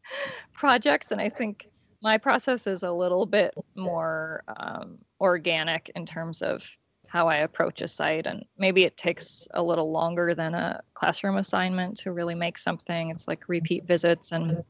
projects? 0.53 1.11
And 1.11 1.21
I 1.21 1.29
think 1.29 1.69
my 2.03 2.19
process 2.19 2.67
is 2.67 2.83
a 2.83 2.91
little 2.91 3.27
bit 3.27 3.55
more 3.77 4.43
um, 4.57 4.99
organic 5.21 5.91
in 5.95 6.05
terms 6.05 6.43
of 6.43 6.69
how 7.07 7.29
I 7.29 7.37
approach 7.37 7.83
a 7.83 7.89
site. 7.89 8.27
And 8.27 8.45
maybe 8.59 8.85
it 8.85 8.97
takes 8.97 9.47
a 9.53 9.63
little 9.63 9.93
longer 9.93 10.35
than 10.35 10.55
a 10.55 10.81
classroom 10.95 11.37
assignment 11.37 11.99
to 11.99 12.13
really 12.13 12.35
make 12.35 12.59
something. 12.59 13.11
It's 13.11 13.29
like 13.29 13.49
repeat 13.49 13.85
visits 13.85 14.33
and 14.33 14.65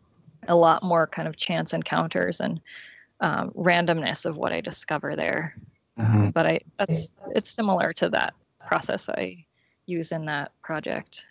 a 0.49 0.57
lot 0.57 0.83
more 0.83 1.07
kind 1.07 1.28
of 1.28 1.37
chance 1.37 1.73
encounters 1.73 2.40
and 2.40 2.61
um, 3.21 3.50
randomness 3.50 4.26
of 4.26 4.37
what 4.37 4.52
I 4.52 4.61
discover 4.61 5.14
there. 5.16 5.57
Mm-hmm. 5.99 6.31
But 6.31 6.47
I 6.47 6.61
that's 6.79 7.13
it's 7.35 7.51
similar 7.51 7.93
to 7.95 8.09
that 8.11 8.35
process 8.67 9.09
I 9.09 9.45
use 9.87 10.13
in 10.13 10.25
that 10.27 10.53
project. 10.63 11.25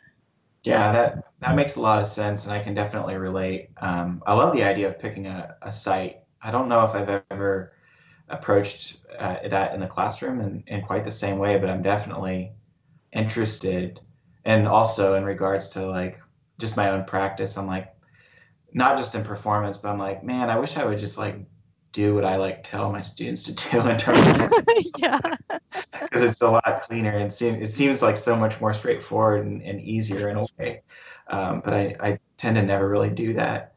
Yeah, 0.63 0.91
that 0.91 1.25
that 1.39 1.55
makes 1.55 1.75
a 1.75 1.81
lot 1.81 1.99
of 1.99 2.07
sense, 2.07 2.45
and 2.45 2.53
I 2.53 2.59
can 2.59 2.75
definitely 2.75 3.15
relate. 3.15 3.69
Um, 3.77 4.21
I 4.27 4.35
love 4.35 4.53
the 4.53 4.63
idea 4.63 4.87
of 4.89 4.99
picking 4.99 5.25
a, 5.25 5.55
a 5.63 5.71
site. 5.71 6.19
I 6.41 6.51
don't 6.51 6.69
know 6.69 6.85
if 6.85 6.93
I've 6.93 7.23
ever 7.31 7.73
approached 8.29 8.97
uh, 9.17 9.37
that 9.47 9.73
in 9.73 9.79
the 9.79 9.87
classroom 9.87 10.39
in, 10.39 10.63
in 10.67 10.81
quite 10.81 11.03
the 11.03 11.11
same 11.11 11.37
way, 11.37 11.57
but 11.57 11.69
I'm 11.69 11.81
definitely 11.81 12.51
interested. 13.11 13.99
And 14.45 14.67
also 14.67 15.15
in 15.15 15.25
regards 15.25 15.69
to 15.69 15.85
like 15.85 16.19
just 16.59 16.77
my 16.77 16.89
own 16.89 17.05
practice, 17.05 17.57
I'm 17.57 17.67
like, 17.67 17.93
not 18.73 18.97
just 18.97 19.15
in 19.15 19.23
performance, 19.23 19.77
but 19.77 19.89
I'm 19.89 19.99
like, 19.99 20.23
man, 20.23 20.49
I 20.49 20.57
wish 20.57 20.77
I 20.77 20.85
would 20.85 20.97
just 20.97 21.17
like 21.17 21.35
do 21.91 22.15
what 22.15 22.25
I 22.25 22.37
like 22.37 22.63
tell 22.63 22.91
my 22.91 23.01
students 23.01 23.43
to 23.43 23.53
do 23.53 23.87
in 23.87 23.97
terms 23.97 24.19
of 24.19 24.63
yeah, 24.97 25.19
because 26.01 26.21
it's 26.21 26.41
a 26.41 26.49
lot 26.49 26.81
cleaner 26.81 27.17
and 27.17 27.31
seem, 27.31 27.55
it 27.55 27.67
seems 27.67 28.01
like 28.01 28.17
so 28.17 28.35
much 28.35 28.61
more 28.61 28.73
straightforward 28.73 29.45
and, 29.45 29.61
and 29.61 29.81
easier 29.81 30.29
in 30.29 30.37
a 30.37 30.45
way. 30.57 30.81
Um, 31.27 31.61
but 31.63 31.73
I, 31.73 31.95
I 31.99 32.19
tend 32.37 32.55
to 32.55 32.61
never 32.61 32.87
really 32.87 33.09
do 33.09 33.33
that 33.33 33.73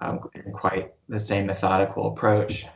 um, 0.00 0.28
in 0.34 0.52
quite 0.52 0.92
the 1.08 1.20
same 1.20 1.46
methodical 1.46 2.08
approach. 2.12 2.66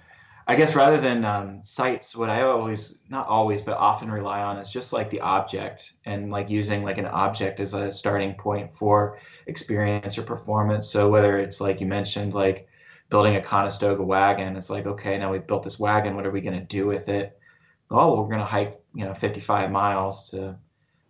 I 0.49 0.55
guess 0.55 0.76
rather 0.76 0.99
than 0.99 1.25
um, 1.25 1.61
sites, 1.64 2.14
what 2.14 2.31
I 2.31 2.43
always, 2.43 2.99
not 3.09 3.26
always, 3.26 3.62
but 3.62 3.76
often 3.76 4.09
rely 4.09 4.43
on 4.43 4.59
is 4.59 4.71
just 4.71 4.93
like 4.93 5.11
the 5.11 5.21
object 5.21 5.95
and 6.05 6.31
like 6.31 6.49
using 6.49 6.85
like 6.85 6.99
an 6.99 7.07
object 7.07 7.59
as 7.59 7.75
a 7.75 7.90
starting 7.90 8.35
point 8.35 8.73
for 8.73 9.19
experience 9.49 10.16
or 10.19 10.23
performance. 10.23 10.88
So 10.88 11.11
whether 11.11 11.38
it's 11.38 11.61
like 11.61 11.81
you 11.81 11.88
mentioned, 11.88 12.33
like 12.33 12.69
building 13.09 13.37
a 13.37 13.43
Conestoga 13.43 14.03
wagon, 14.03 14.57
it's 14.57 14.71
like, 14.71 14.87
okay, 14.87 15.19
now 15.19 15.33
we've 15.33 15.47
built 15.47 15.63
this 15.63 15.79
wagon. 15.79 16.17
What 16.17 16.27
are 16.27 16.31
we 16.31 16.41
going 16.41 16.59
to 16.59 16.67
do 16.67 16.87
with 16.87 17.09
it? 17.09 17.39
Oh, 17.91 18.21
we're 18.21 18.29
going 18.29 18.41
to 18.41 18.45
hike, 18.45 18.81
you 18.95 19.05
know, 19.05 19.15
55 19.15 19.71
miles 19.71 20.31
to 20.31 20.57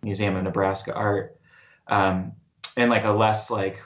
Museum 0.03 0.35
of 0.35 0.43
Nebraska 0.43 0.93
Art. 0.93 1.39
Um, 1.87 2.33
and 2.75 2.91
like 2.91 3.05
a 3.05 3.11
less 3.11 3.49
like 3.49 3.81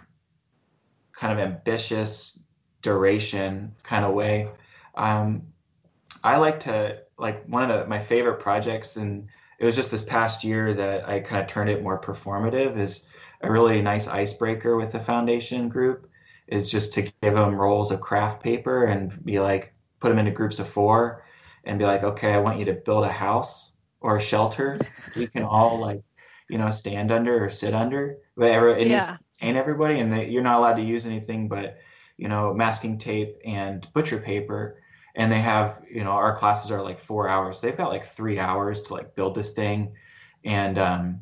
kind 1.14 1.32
of 1.32 1.40
ambitious 1.40 2.40
duration 2.82 3.74
kind 3.84 4.04
of 4.04 4.14
way 4.14 4.50
um, 4.96 5.44
I 6.24 6.38
like 6.38 6.60
to 6.62 7.02
like 7.18 7.46
one 7.46 7.64
of 7.64 7.70
the 7.70 7.88
my 7.88 8.00
favorite 8.00 8.40
projects, 8.40 8.98
and 8.98 9.28
it 9.60 9.66
was 9.66 9.76
just 9.76 9.92
this 9.92 10.04
past 10.04 10.44
year 10.44 10.74
that 10.74 11.08
I 11.08 11.20
kind 11.20 11.42
of 11.42 11.48
turned 11.48 11.70
it 11.70 11.84
more 11.84 12.00
performative. 12.00 12.78
Is 12.78 13.10
a 13.42 13.52
really 13.52 13.82
nice 13.82 14.08
icebreaker 14.08 14.76
with 14.76 14.92
the 14.92 15.00
foundation 15.00 15.70
group 15.70 16.10
is 16.52 16.70
just 16.70 16.94
to 16.94 17.02
give 17.02 17.34
them 17.34 17.56
rolls 17.56 17.92
of 17.92 18.02
craft 18.02 18.44
paper 18.44 18.86
and 18.86 19.24
be 19.26 19.40
like 19.40 19.74
put 20.00 20.10
them 20.10 20.20
into 20.20 20.32
groups 20.32 20.60
of 20.60 20.68
four 20.68 21.24
and 21.64 21.80
be 21.80 21.86
like 21.86 22.04
okay 22.04 22.34
i 22.34 22.40
want 22.40 22.60
you 22.60 22.66
to 22.66 22.74
build 22.74 23.04
a 23.04 23.12
house 23.12 23.74
or 24.02 24.18
a 24.18 24.22
shelter 24.22 24.80
we 25.16 25.26
can 25.26 25.44
all 25.44 25.80
like 25.80 26.02
you 26.52 26.58
know 26.58 26.70
stand 26.70 27.12
under 27.12 27.46
or 27.46 27.50
sit 27.50 27.74
under. 27.74 28.18
But 28.36 28.52
it 28.78 28.88
needs 28.88 29.08
to 29.08 29.18
contain 29.40 29.56
everybody 29.56 30.00
and 30.00 30.12
they, 30.12 30.30
you're 30.30 30.44
not 30.44 30.60
allowed 30.60 30.76
to 30.76 30.82
use 30.84 31.08
anything 31.08 31.48
but 31.48 31.78
you 32.18 32.28
know 32.28 32.54
masking 32.54 32.98
tape 32.98 33.38
and 33.46 33.88
butcher 33.94 34.20
paper. 34.20 34.78
And 35.16 35.32
they 35.32 35.40
have 35.40 35.82
you 35.90 36.04
know 36.04 36.12
our 36.12 36.36
classes 36.36 36.70
are 36.70 36.82
like 36.84 37.00
four 37.00 37.30
hours. 37.30 37.62
They've 37.62 37.76
got 37.76 37.90
like 37.90 38.06
three 38.06 38.38
hours 38.38 38.82
to 38.84 38.94
like 38.94 39.16
build 39.16 39.34
this 39.34 39.52
thing. 39.52 39.94
And 40.44 40.78
um 40.78 41.22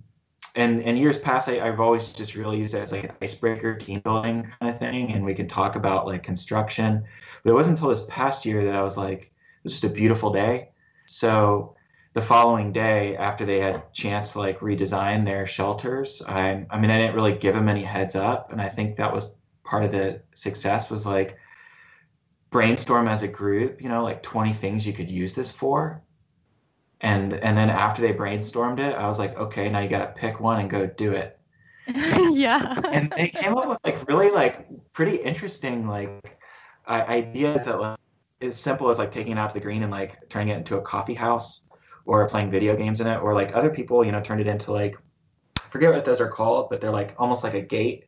and 0.56 0.82
in 0.82 0.98
years 0.98 1.18
past 1.18 1.48
I, 1.48 1.66
have 1.66 1.80
always 1.80 2.14
just 2.14 2.36
really 2.36 2.60
used 2.60 2.74
it 2.74 2.80
as 2.80 2.92
like 2.92 3.06
an 3.06 3.12
icebreaker 3.22 3.76
team 3.76 4.00
building 4.00 4.52
kind 4.60 4.72
of 4.72 4.80
thing 4.80 5.12
and 5.14 5.24
we 5.24 5.34
could 5.34 5.50
talk 5.50 5.76
about 5.76 6.08
like 6.08 6.24
construction 6.24 7.04
but 7.44 7.52
it 7.52 7.54
wasn't 7.54 7.78
until 7.78 7.90
this 7.90 8.06
past 8.10 8.46
year 8.46 8.64
that 8.64 8.76
i 8.76 8.82
was 8.82 8.98
like 8.98 9.24
it 9.24 9.64
was 9.64 9.74
just 9.74 9.84
a 9.84 9.90
beautiful 9.90 10.32
day 10.32 10.70
so 11.06 11.76
the 12.14 12.22
following 12.22 12.72
day 12.72 13.16
after 13.18 13.46
they 13.46 13.60
had 13.60 13.94
chance 13.94 14.34
to 14.34 14.40
like 14.40 14.60
redesign 14.60 15.26
their 15.26 15.46
shelters 15.46 16.22
i 16.28 16.66
i 16.70 16.80
mean 16.80 16.92
i 16.92 16.98
didn't 16.98 17.16
really 17.16 17.34
give 17.34 17.56
them 17.56 17.70
any 17.70 17.84
heads 17.84 18.16
up 18.16 18.52
and 18.52 18.62
i 18.62 18.68
think 18.68 18.98
that 18.98 19.14
was 19.14 19.32
part 19.64 19.84
of 19.84 19.92
the 19.92 20.22
success 20.34 20.90
was 20.90 21.06
like 21.06 21.38
brainstorm 22.50 23.08
as 23.08 23.24
a 23.24 23.28
group, 23.28 23.82
you 23.82 23.90
know, 23.90 24.04
like 24.04 24.24
20 24.24 24.54
things 24.54 24.86
you 24.86 24.94
could 24.94 25.10
use 25.10 25.34
this 25.34 25.52
for. 25.52 26.02
And 27.02 27.34
and 27.34 27.58
then 27.58 27.70
after 27.70 28.02
they 28.02 28.14
brainstormed 28.14 28.80
it, 28.80 28.96
I 28.96 29.08
was 29.08 29.20
like, 29.20 29.38
okay, 29.38 29.70
now 29.70 29.80
you 29.80 29.90
got 29.90 30.16
to 30.16 30.20
pick 30.20 30.40
one 30.40 30.60
and 30.60 30.70
go 30.70 30.86
do 30.86 31.12
it. 31.12 31.40
yeah. 31.88 32.80
and 32.92 33.12
they 33.16 33.30
came 33.30 33.58
up 33.58 33.68
with 33.68 33.80
like 33.84 34.08
really 34.08 34.30
like 34.30 34.68
pretty 34.94 35.16
interesting 35.16 35.88
like 35.88 36.38
uh, 36.88 37.04
ideas 37.08 37.66
that 37.66 37.80
like 37.80 37.98
as 38.42 38.60
simple 38.60 38.92
as 38.92 39.00
like 39.00 39.12
taking 39.12 39.32
it 39.34 39.38
out 39.40 39.50
to 39.50 39.56
the 39.56 39.60
green 39.60 39.82
and 39.82 39.92
like 39.92 40.30
turning 40.30 40.50
it 40.50 40.58
into 40.58 40.78
a 40.78 40.82
coffee 40.82 41.16
house 41.16 41.62
or 42.06 42.28
playing 42.28 42.52
video 42.52 42.76
games 42.76 43.02
in 43.02 43.08
it 43.08 43.18
or 43.18 43.34
like 43.34 43.56
other 43.56 43.72
people, 43.72 44.06
you 44.06 44.12
know, 44.12 44.22
turned 44.22 44.42
it 44.42 44.48
into 44.48 44.72
like 44.72 44.96
I 45.58 45.62
forget 45.72 45.94
what 45.94 46.06
those 46.06 46.22
are 46.22 46.30
called, 46.30 46.70
but 46.70 46.80
they're 46.80 46.92
like 46.92 47.16
almost 47.18 47.44
like 47.44 47.54
a 47.56 47.62
gate 47.62 48.06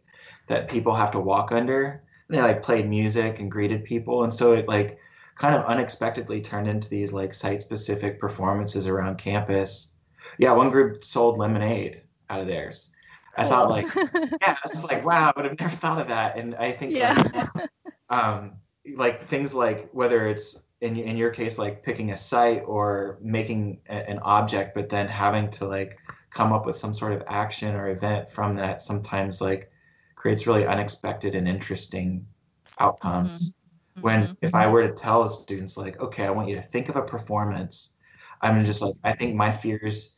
that 0.48 0.70
people 0.70 0.94
have 0.94 1.12
to 1.12 1.20
walk 1.20 1.52
under 1.52 2.04
they 2.32 2.42
like 2.42 2.64
played 2.64 2.90
music 2.90 3.40
and 3.40 3.52
greeted 3.52 3.84
people 3.84 4.24
and 4.24 4.34
so 4.34 4.54
it 4.54 4.68
like 4.68 4.98
kind 5.38 5.56
of 5.56 5.66
unexpectedly 5.66 6.42
turned 6.42 6.68
into 6.68 6.90
these 6.90 7.14
like 7.14 7.34
site 7.34 7.62
specific 7.62 8.20
performances 8.20 8.88
around 8.88 9.18
campus 9.18 9.94
yeah 10.38 10.52
one 10.52 10.70
group 10.70 11.04
sold 11.04 11.38
lemonade 11.38 12.04
out 12.30 12.40
of 12.40 12.48
theirs 12.48 12.92
i 13.38 13.46
thought 13.46 13.70
like 13.70 13.88
yeah 13.96 14.38
i 14.44 14.58
was 14.64 14.72
just 14.72 14.84
like 14.84 15.06
wow 15.06 15.32
i 15.36 15.40
would 15.40 15.50
have 15.50 15.60
never 15.60 15.76
thought 15.78 16.00
of 16.00 16.08
that 16.08 16.38
and 16.38 16.56
i 16.56 16.72
think 16.72 16.94
yeah. 16.94 17.48
like, 17.56 17.70
um 18.10 18.54
like 18.96 19.28
things 19.28 19.54
like 19.54 19.90
whether 19.92 20.28
it's 20.28 20.64
in, 20.82 20.98
in 20.98 21.16
your 21.16 21.30
case 21.30 21.58
like 21.58 21.84
picking 21.84 22.12
a 22.12 22.18
site 22.18 22.64
or 22.66 23.20
making 23.22 23.80
a, 23.90 24.10
an 24.10 24.20
object 24.20 24.74
but 24.74 24.90
then 24.90 25.08
having 25.08 25.50
to 25.50 25.68
like 25.68 25.98
come 26.32 26.54
up 26.54 26.66
with 26.66 26.76
some 26.76 26.94
sort 26.94 27.14
of 27.14 27.24
action 27.28 27.76
or 27.76 27.90
event 27.90 28.30
from 28.30 28.56
that 28.56 28.82
sometimes 28.82 29.42
like 29.42 29.72
creates 30.22 30.46
really 30.46 30.66
unexpected 30.68 31.34
and 31.34 31.48
interesting 31.48 32.26
outcomes. 32.80 33.50
Mm-hmm. 33.50 33.61
When 34.00 34.24
mm-hmm. 34.24 34.34
if 34.42 34.56
I 34.56 34.68
were 34.68 34.88
to 34.88 34.94
tell 34.94 35.28
students 35.28 35.78
like, 35.78 36.00
okay, 36.00 36.26
I 36.26 36.30
want 36.30 36.50
you 36.50 36.56
to 36.56 36.62
think 36.62 36.90
of 36.90 36.96
a 36.96 37.02
performance, 37.02 37.98
I'm 38.42 38.64
just 38.64 38.82
like, 38.82 38.96
I 39.04 39.14
think 39.14 39.36
my 39.36 39.52
fears 39.52 40.16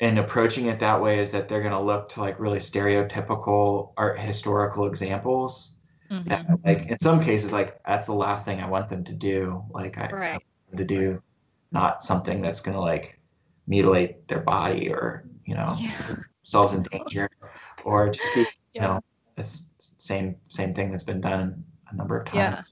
and 0.00 0.18
approaching 0.18 0.66
it 0.66 0.80
that 0.80 1.00
way 1.00 1.20
is 1.20 1.30
that 1.30 1.48
they're 1.48 1.60
going 1.60 1.72
to 1.72 1.80
look 1.80 2.08
to 2.10 2.20
like 2.20 2.38
really 2.40 2.58
stereotypical 2.58 3.92
art 3.96 4.18
historical 4.18 4.86
examples 4.86 5.76
Mhm. 6.10 6.24
that 6.26 6.46
like 6.64 6.86
in 6.88 6.98
some 6.98 7.20
cases 7.20 7.52
like 7.52 7.78
that's 7.86 8.06
the 8.06 8.12
last 8.14 8.44
thing 8.44 8.60
i 8.60 8.68
want 8.68 8.88
them 8.88 9.02
to 9.04 9.14
do 9.14 9.64
like 9.70 9.96
i, 9.96 10.06
I 10.06 10.32
want 10.32 10.44
them 10.68 10.78
to 10.78 10.84
do 10.84 11.22
not 11.70 12.02
something 12.04 12.42
that's 12.42 12.60
going 12.60 12.74
to 12.74 12.80
like 12.80 13.18
mutilate 13.66 14.28
their 14.28 14.40
body 14.40 14.90
or 14.90 15.24
you 15.46 15.54
know 15.54 15.72
Yeah. 15.78 16.16
themselves 16.42 16.74
in 16.74 16.82
danger 16.82 17.30
or 17.84 18.10
just 18.10 18.34
be 18.34 18.46
you 18.74 18.82
know 18.82 19.00
it's 19.38 19.64
same 19.78 20.36
same 20.48 20.74
thing 20.74 20.90
that's 20.90 21.04
been 21.04 21.20
done 21.20 21.64
a 21.90 21.96
number 21.96 22.18
of 22.18 22.26
times 22.26 22.36
Yeah. 22.36 22.62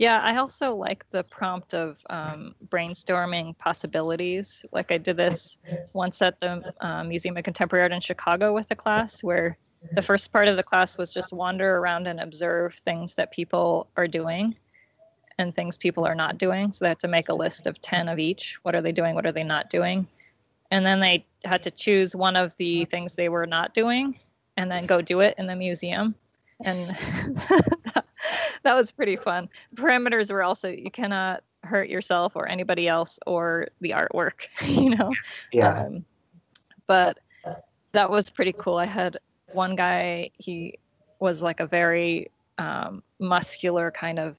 Yeah, 0.00 0.18
I 0.18 0.36
also 0.36 0.74
like 0.74 1.04
the 1.10 1.24
prompt 1.24 1.74
of 1.74 1.98
um, 2.08 2.54
brainstorming 2.68 3.58
possibilities. 3.58 4.64
Like 4.72 4.90
I 4.90 4.96
did 4.96 5.18
this 5.18 5.58
once 5.92 6.22
at 6.22 6.40
the 6.40 6.72
uh, 6.80 7.04
Museum 7.04 7.36
of 7.36 7.44
Contemporary 7.44 7.82
Art 7.82 7.92
in 7.92 8.00
Chicago 8.00 8.54
with 8.54 8.70
a 8.70 8.74
class 8.74 9.22
where 9.22 9.58
the 9.92 10.00
first 10.00 10.32
part 10.32 10.48
of 10.48 10.56
the 10.56 10.62
class 10.62 10.96
was 10.96 11.12
just 11.12 11.34
wander 11.34 11.76
around 11.76 12.06
and 12.06 12.18
observe 12.18 12.76
things 12.76 13.16
that 13.16 13.30
people 13.30 13.90
are 13.94 14.08
doing 14.08 14.56
and 15.36 15.54
things 15.54 15.76
people 15.76 16.06
are 16.06 16.14
not 16.14 16.38
doing. 16.38 16.72
So 16.72 16.86
they 16.86 16.88
had 16.88 17.00
to 17.00 17.08
make 17.08 17.28
a 17.28 17.34
list 17.34 17.66
of 17.66 17.78
10 17.82 18.08
of 18.08 18.18
each. 18.18 18.56
What 18.62 18.74
are 18.74 18.80
they 18.80 18.92
doing? 18.92 19.14
What 19.14 19.26
are 19.26 19.32
they 19.32 19.44
not 19.44 19.68
doing? 19.68 20.06
And 20.70 20.86
then 20.86 21.00
they 21.00 21.26
had 21.44 21.62
to 21.64 21.70
choose 21.70 22.16
one 22.16 22.36
of 22.36 22.56
the 22.56 22.86
things 22.86 23.16
they 23.16 23.28
were 23.28 23.46
not 23.46 23.74
doing 23.74 24.18
and 24.56 24.70
then 24.70 24.86
go 24.86 25.02
do 25.02 25.20
it 25.20 25.34
in 25.36 25.46
the 25.46 25.56
museum. 25.56 26.14
And 26.64 26.96
that, 28.62 28.74
was 28.74 28.90
pretty 28.90 29.16
fun. 29.16 29.48
The 29.72 29.82
Parameters 29.82 30.30
were 30.30 30.42
also 30.42 30.68
you 30.68 30.90
cannot 30.90 31.42
hurt 31.62 31.88
yourself 31.88 32.36
or 32.36 32.48
anybody 32.48 32.88
else 32.88 33.18
or 33.26 33.68
the 33.80 33.90
artwork, 33.90 34.46
you 34.66 34.90
know? 34.90 35.12
yeah 35.52 35.84
Um, 35.84 36.04
but 36.86 37.18
that 37.92 38.10
was 38.10 38.30
pretty 38.30 38.52
cool. 38.52 38.76
I 38.76 38.86
had 38.86 39.18
one 39.52 39.76
guy, 39.76 40.30
he 40.38 40.78
was 41.18 41.42
like 41.42 41.60
a 41.60 41.66
very 41.66 42.30
um, 42.58 43.02
muscular 43.18 43.90
kind 43.90 44.18
of, 44.18 44.38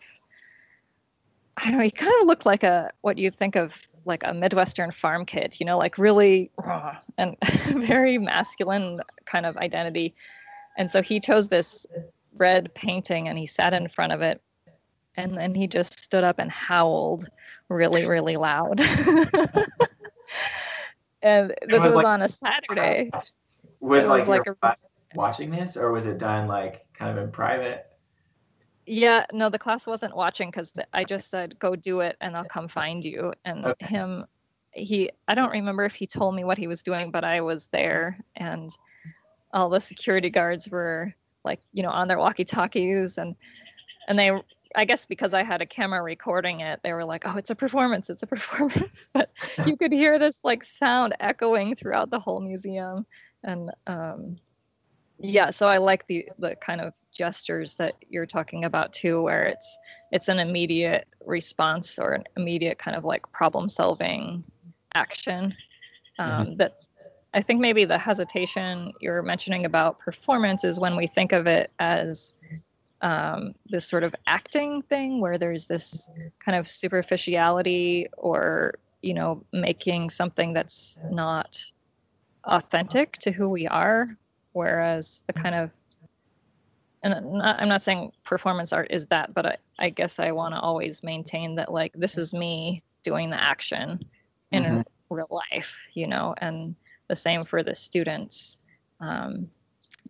I 1.57 1.69
don't 1.69 1.77
know, 1.77 1.83
he 1.83 1.91
kind 1.91 2.13
of 2.21 2.27
looked 2.27 2.45
like 2.45 2.63
a, 2.63 2.91
what 3.01 3.17
you 3.17 3.29
think 3.29 3.55
of 3.55 3.87
like 4.05 4.23
a 4.25 4.33
Midwestern 4.33 4.91
farm 4.91 5.25
kid, 5.25 5.59
you 5.59 5.65
know, 5.65 5.77
like 5.77 5.97
really 5.97 6.51
raw 6.57 6.97
and 7.17 7.37
very 7.67 8.17
masculine 8.17 9.01
kind 9.25 9.45
of 9.45 9.57
identity. 9.57 10.15
And 10.77 10.89
so 10.89 11.01
he 11.01 11.19
chose 11.19 11.49
this 11.49 11.85
red 12.38 12.73
painting 12.73 13.27
and 13.27 13.38
he 13.38 13.45
sat 13.45 13.73
in 13.73 13.88
front 13.88 14.13
of 14.13 14.21
it 14.21 14.41
and 15.17 15.38
then 15.38 15.53
he 15.53 15.67
just 15.67 16.00
stood 16.00 16.23
up 16.23 16.39
and 16.39 16.51
howled 16.51 17.27
really, 17.69 18.05
really 18.05 18.38
loud. 18.38 18.79
and 21.21 21.53
this 21.67 21.71
was 21.71 21.83
was, 21.83 21.95
like- 21.95 22.05
on 22.05 22.21
a 22.21 22.29
Saturday. 22.29 23.11
was 23.79 24.07
like, 24.07 24.19
was 24.19 24.27
like 24.27 24.47
a- 24.47 24.75
watching 25.15 25.51
this 25.51 25.75
or 25.75 25.91
was 25.91 26.05
it 26.05 26.17
done 26.17 26.47
like 26.47 26.85
kind 26.93 27.17
of 27.17 27.23
in 27.23 27.31
private 27.31 27.88
Yeah, 28.85 29.25
no, 29.33 29.50
the 29.50 29.59
class 29.59 29.85
wasn't 29.85 30.15
watching 30.15 30.50
because 30.50 30.71
I 30.93 31.03
just 31.03 31.29
said, 31.29 31.59
go 31.59 31.75
do 31.75 32.00
it 32.00 32.15
and 32.21 32.35
I'll 32.38 32.45
come 32.45 32.67
find 32.67 33.03
you. 33.03 33.33
And 33.45 33.65
Okay. 33.65 33.85
him, 33.85 34.25
he, 34.71 35.11
I 35.27 35.35
don't 35.35 35.51
remember 35.51 35.83
if 35.83 35.95
he 35.95 36.07
told 36.07 36.33
me 36.33 36.45
what 36.45 36.57
he 36.57 36.67
was 36.67 36.81
doing, 36.81 37.11
but 37.11 37.23
I 37.25 37.41
was 37.41 37.67
there 37.67 38.17
and 38.35 38.69
all 39.53 39.69
the 39.69 39.81
security 39.81 40.29
guards 40.29 40.69
were 40.69 41.13
like, 41.43 41.60
you 41.74 41.83
know, 41.83 41.89
on 41.89 42.07
their 42.07 42.17
walkie 42.17 42.45
talkies 42.45 43.17
and, 43.17 43.36
and 44.07 44.17
they, 44.17 44.31
I 44.75 44.86
guess 44.86 45.05
because 45.05 45.33
I 45.33 45.43
had 45.43 45.62
a 45.62 45.65
camera 45.65 46.01
recording 46.01 46.62
it, 46.62 46.79
they 46.83 46.93
were 46.93 47.05
like, 47.05 47.24
oh, 47.25 47.38
it's 47.38 47.50
a 47.50 47.55
performance, 47.55 48.10
it's 48.10 48.24
a 48.24 48.27
performance. 48.27 49.10
But 49.13 49.31
you 49.65 49.75
could 49.75 49.91
hear 49.91 50.17
this 50.19 50.39
like 50.43 50.63
sound 50.63 51.15
echoing 51.19 51.75
throughout 51.75 52.10
the 52.10 52.19
whole 52.19 52.39
museum. 52.39 53.05
And, 53.43 53.71
um, 53.88 54.38
yeah 55.21 55.51
so 55.51 55.67
i 55.67 55.77
like 55.77 56.07
the 56.07 56.27
the 56.39 56.55
kind 56.55 56.81
of 56.81 56.93
gestures 57.13 57.75
that 57.75 57.95
you're 58.10 58.25
talking 58.25 58.65
about 58.65 58.93
too 58.93 59.21
where 59.21 59.43
it's 59.43 59.77
it's 60.12 60.29
an 60.29 60.39
immediate 60.39 61.07
response 61.25 62.00
or 62.00 62.13
an 62.13 62.24
immediate 62.38 62.79
kind 62.79 62.98
of 62.98 63.03
like 63.03 63.31
problem 63.31 63.70
solving 63.70 64.44
action 64.94 65.55
um, 66.20 66.55
that 66.57 66.75
i 67.33 67.41
think 67.41 67.59
maybe 67.59 67.85
the 67.85 67.98
hesitation 67.98 68.91
you're 69.00 69.22
mentioning 69.22 69.65
about 69.65 70.00
performance 70.00 70.63
is 70.63 70.79
when 70.79 70.96
we 70.96 71.07
think 71.07 71.31
of 71.31 71.48
it 71.48 71.72
as 71.79 72.33
um, 73.01 73.55
this 73.65 73.87
sort 73.87 74.03
of 74.03 74.13
acting 74.27 74.81
thing 74.83 75.20
where 75.22 75.37
there's 75.37 75.65
this 75.65 76.09
kind 76.39 76.57
of 76.57 76.70
superficiality 76.70 78.07
or 78.17 78.75
you 79.01 79.13
know 79.13 79.44
making 79.51 80.09
something 80.09 80.53
that's 80.53 81.00
not 81.09 81.57
authentic 82.46 83.13
to 83.13 83.31
who 83.31 83.50
we 83.50 83.67
are 83.67 84.15
whereas 84.53 85.24
the 85.27 85.33
kind 85.33 85.55
of 85.55 85.72
and 87.03 87.13
I'm 87.15 87.37
not, 87.37 87.61
I'm 87.61 87.70
not 87.70 87.81
saying 87.81 88.11
performance 88.24 88.72
art 88.74 88.87
is 88.91 89.07
that 89.07 89.33
but 89.33 89.46
i, 89.46 89.57
I 89.79 89.89
guess 89.89 90.20
i 90.20 90.31
want 90.31 90.53
to 90.53 90.59
always 90.59 91.03
maintain 91.03 91.55
that 91.55 91.72
like 91.72 91.94
this 91.96 92.17
is 92.17 92.33
me 92.33 92.83
doing 93.03 93.29
the 93.31 93.41
action 93.41 94.00
in 94.51 94.63
Mhm. 94.63 94.83
real 95.09 95.27
life 95.51 95.79
you 95.94 96.07
know 96.07 96.35
and 96.37 96.75
the 97.11 97.15
same 97.15 97.43
for 97.43 97.61
the 97.61 97.75
students 97.75 98.57
um, 99.01 99.47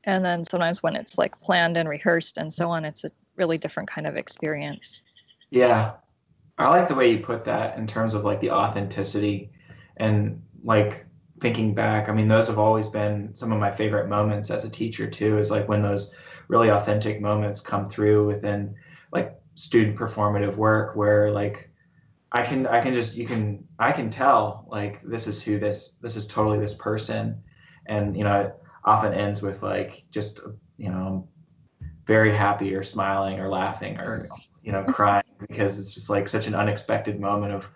and 0.04 0.24
then 0.24 0.46
sometimes 0.46 0.84
when 0.84 0.96
it's 0.96 1.18
like 1.18 1.34
planned 1.42 1.76
and 1.78 1.90
rehearsed 1.90 2.38
and 2.38 2.54
so 2.54 2.70
on 2.70 2.86
it's 2.86 3.04
a 3.04 3.12
really 3.38 3.58
different 3.58 3.90
kind 3.90 4.06
of 4.06 4.16
experience 4.16 5.04
Yeah. 5.50 5.94
I 6.58 6.68
like 6.70 6.88
the 6.88 6.96
way 6.96 7.12
you 7.12 7.20
put 7.20 7.44
that 7.46 7.78
in 7.78 7.88
terms 7.88 8.14
of 8.14 8.24
like 8.24 8.40
the 8.40 8.52
authenticity 8.52 9.50
and 9.98 10.42
like 10.64 11.08
thinking 11.40 11.74
back. 11.74 12.08
I 12.08 12.14
mean, 12.14 12.28
those 12.28 12.48
have 12.48 12.60
always 12.60 12.88
been 12.88 13.34
some 13.34 13.52
of 13.52 13.60
my 13.60 13.72
favorite 13.72 14.08
moments 14.08 14.52
as 14.52 14.64
a 14.64 14.70
teacher 14.70 15.10
too, 15.10 15.40
is 15.40 15.50
like 15.50 15.68
when 15.68 15.82
those 15.82 16.16
really 16.50 16.70
authentic 16.70 17.20
moments 17.20 17.62
come 17.62 17.88
through 17.88 18.28
within 18.28 18.76
like 19.12 19.40
student 19.56 19.98
performative 19.98 20.56
work 20.56 20.96
where 20.96 21.32
like 21.32 21.71
I 22.32 22.44
can 22.44 22.66
I 22.68 22.82
can 22.82 22.94
just 22.94 23.16
you 23.16 23.26
can 23.26 23.68
I 23.80 23.92
can 23.92 24.10
tell 24.10 24.66
like 24.70 25.02
this 25.02 25.28
is 25.28 25.42
who 25.42 25.60
this 25.60 25.96
this 26.02 26.16
is 26.16 26.28
totally 26.28 26.60
this 26.60 26.74
person. 26.74 27.42
And 27.88 28.16
you 28.18 28.24
know 28.24 28.42
it 28.42 28.56
often 28.86 29.14
ends 29.14 29.42
with 29.42 29.64
like 29.64 30.06
just 30.12 30.40
you 30.78 30.90
know 30.90 31.28
very 32.06 32.32
happy 32.32 32.76
or 32.76 32.84
smiling 32.84 33.40
or 33.40 33.50
laughing 33.50 33.98
or 33.98 34.28
you 34.64 34.72
know 34.72 34.84
crying 34.84 35.24
because 35.48 35.80
it's 35.80 35.94
just 35.94 36.10
like 36.10 36.28
such 36.28 36.48
an 36.48 36.56
unexpected 36.56 37.20
moment 37.20 37.54
of 37.54 37.68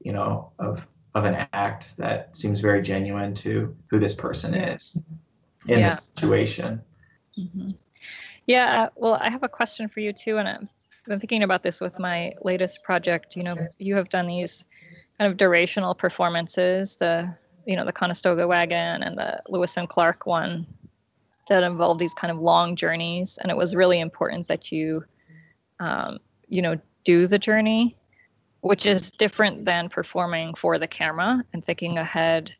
you 0.00 0.12
know 0.12 0.52
of 0.58 0.86
of 1.14 1.24
an 1.24 1.46
act 1.52 1.96
that 1.96 2.36
seems 2.36 2.60
very 2.60 2.82
genuine 2.82 3.34
to 3.34 3.74
who 3.88 3.98
this 3.98 4.14
person 4.14 4.54
is 4.54 5.00
in 5.68 5.80
Yeah. 5.80 5.90
this 5.90 6.10
situation. 6.14 6.82
Hmm 7.36 7.70
Yeah, 8.46 8.82
uh, 8.82 8.88
well, 8.96 9.14
I 9.20 9.30
have 9.30 9.42
a 9.42 9.48
question 9.48 9.88
for 9.88 10.00
you 10.00 10.12
too, 10.12 10.38
and 10.38 10.48
I've 10.48 10.68
been 11.06 11.20
thinking 11.20 11.42
about 11.42 11.62
this 11.62 11.80
with 11.80 11.98
my 11.98 12.34
latest 12.42 12.82
project. 12.82 13.36
You 13.36 13.42
know, 13.42 13.68
you 13.78 13.96
have 13.96 14.08
done 14.08 14.26
these 14.26 14.64
kind 15.18 15.30
of 15.30 15.38
durational 15.38 15.96
performances, 15.96 16.96
the 16.96 17.34
you 17.66 17.76
know 17.76 17.84
the 17.84 17.92
Conestoga 17.92 18.46
wagon 18.46 19.02
and 19.02 19.16
the 19.16 19.40
Lewis 19.48 19.76
and 19.76 19.88
Clark 19.88 20.26
one 20.26 20.66
that 21.48 21.62
involved 21.62 22.00
these 22.00 22.14
kind 22.14 22.30
of 22.30 22.38
long 22.38 22.74
journeys, 22.76 23.38
and 23.38 23.50
it 23.50 23.56
was 23.56 23.74
really 23.74 24.00
important 24.00 24.48
that 24.48 24.72
you, 24.72 25.04
um, 25.78 26.18
you 26.48 26.62
know, 26.62 26.78
do 27.04 27.26
the 27.26 27.38
journey, 27.38 27.96
which 28.62 28.86
is 28.86 29.10
different 29.10 29.66
than 29.66 29.90
performing 29.90 30.54
for 30.54 30.78
the 30.78 30.88
camera 30.88 31.42
and 31.52 31.62
thinking 31.62 31.98
ahead 31.98 32.54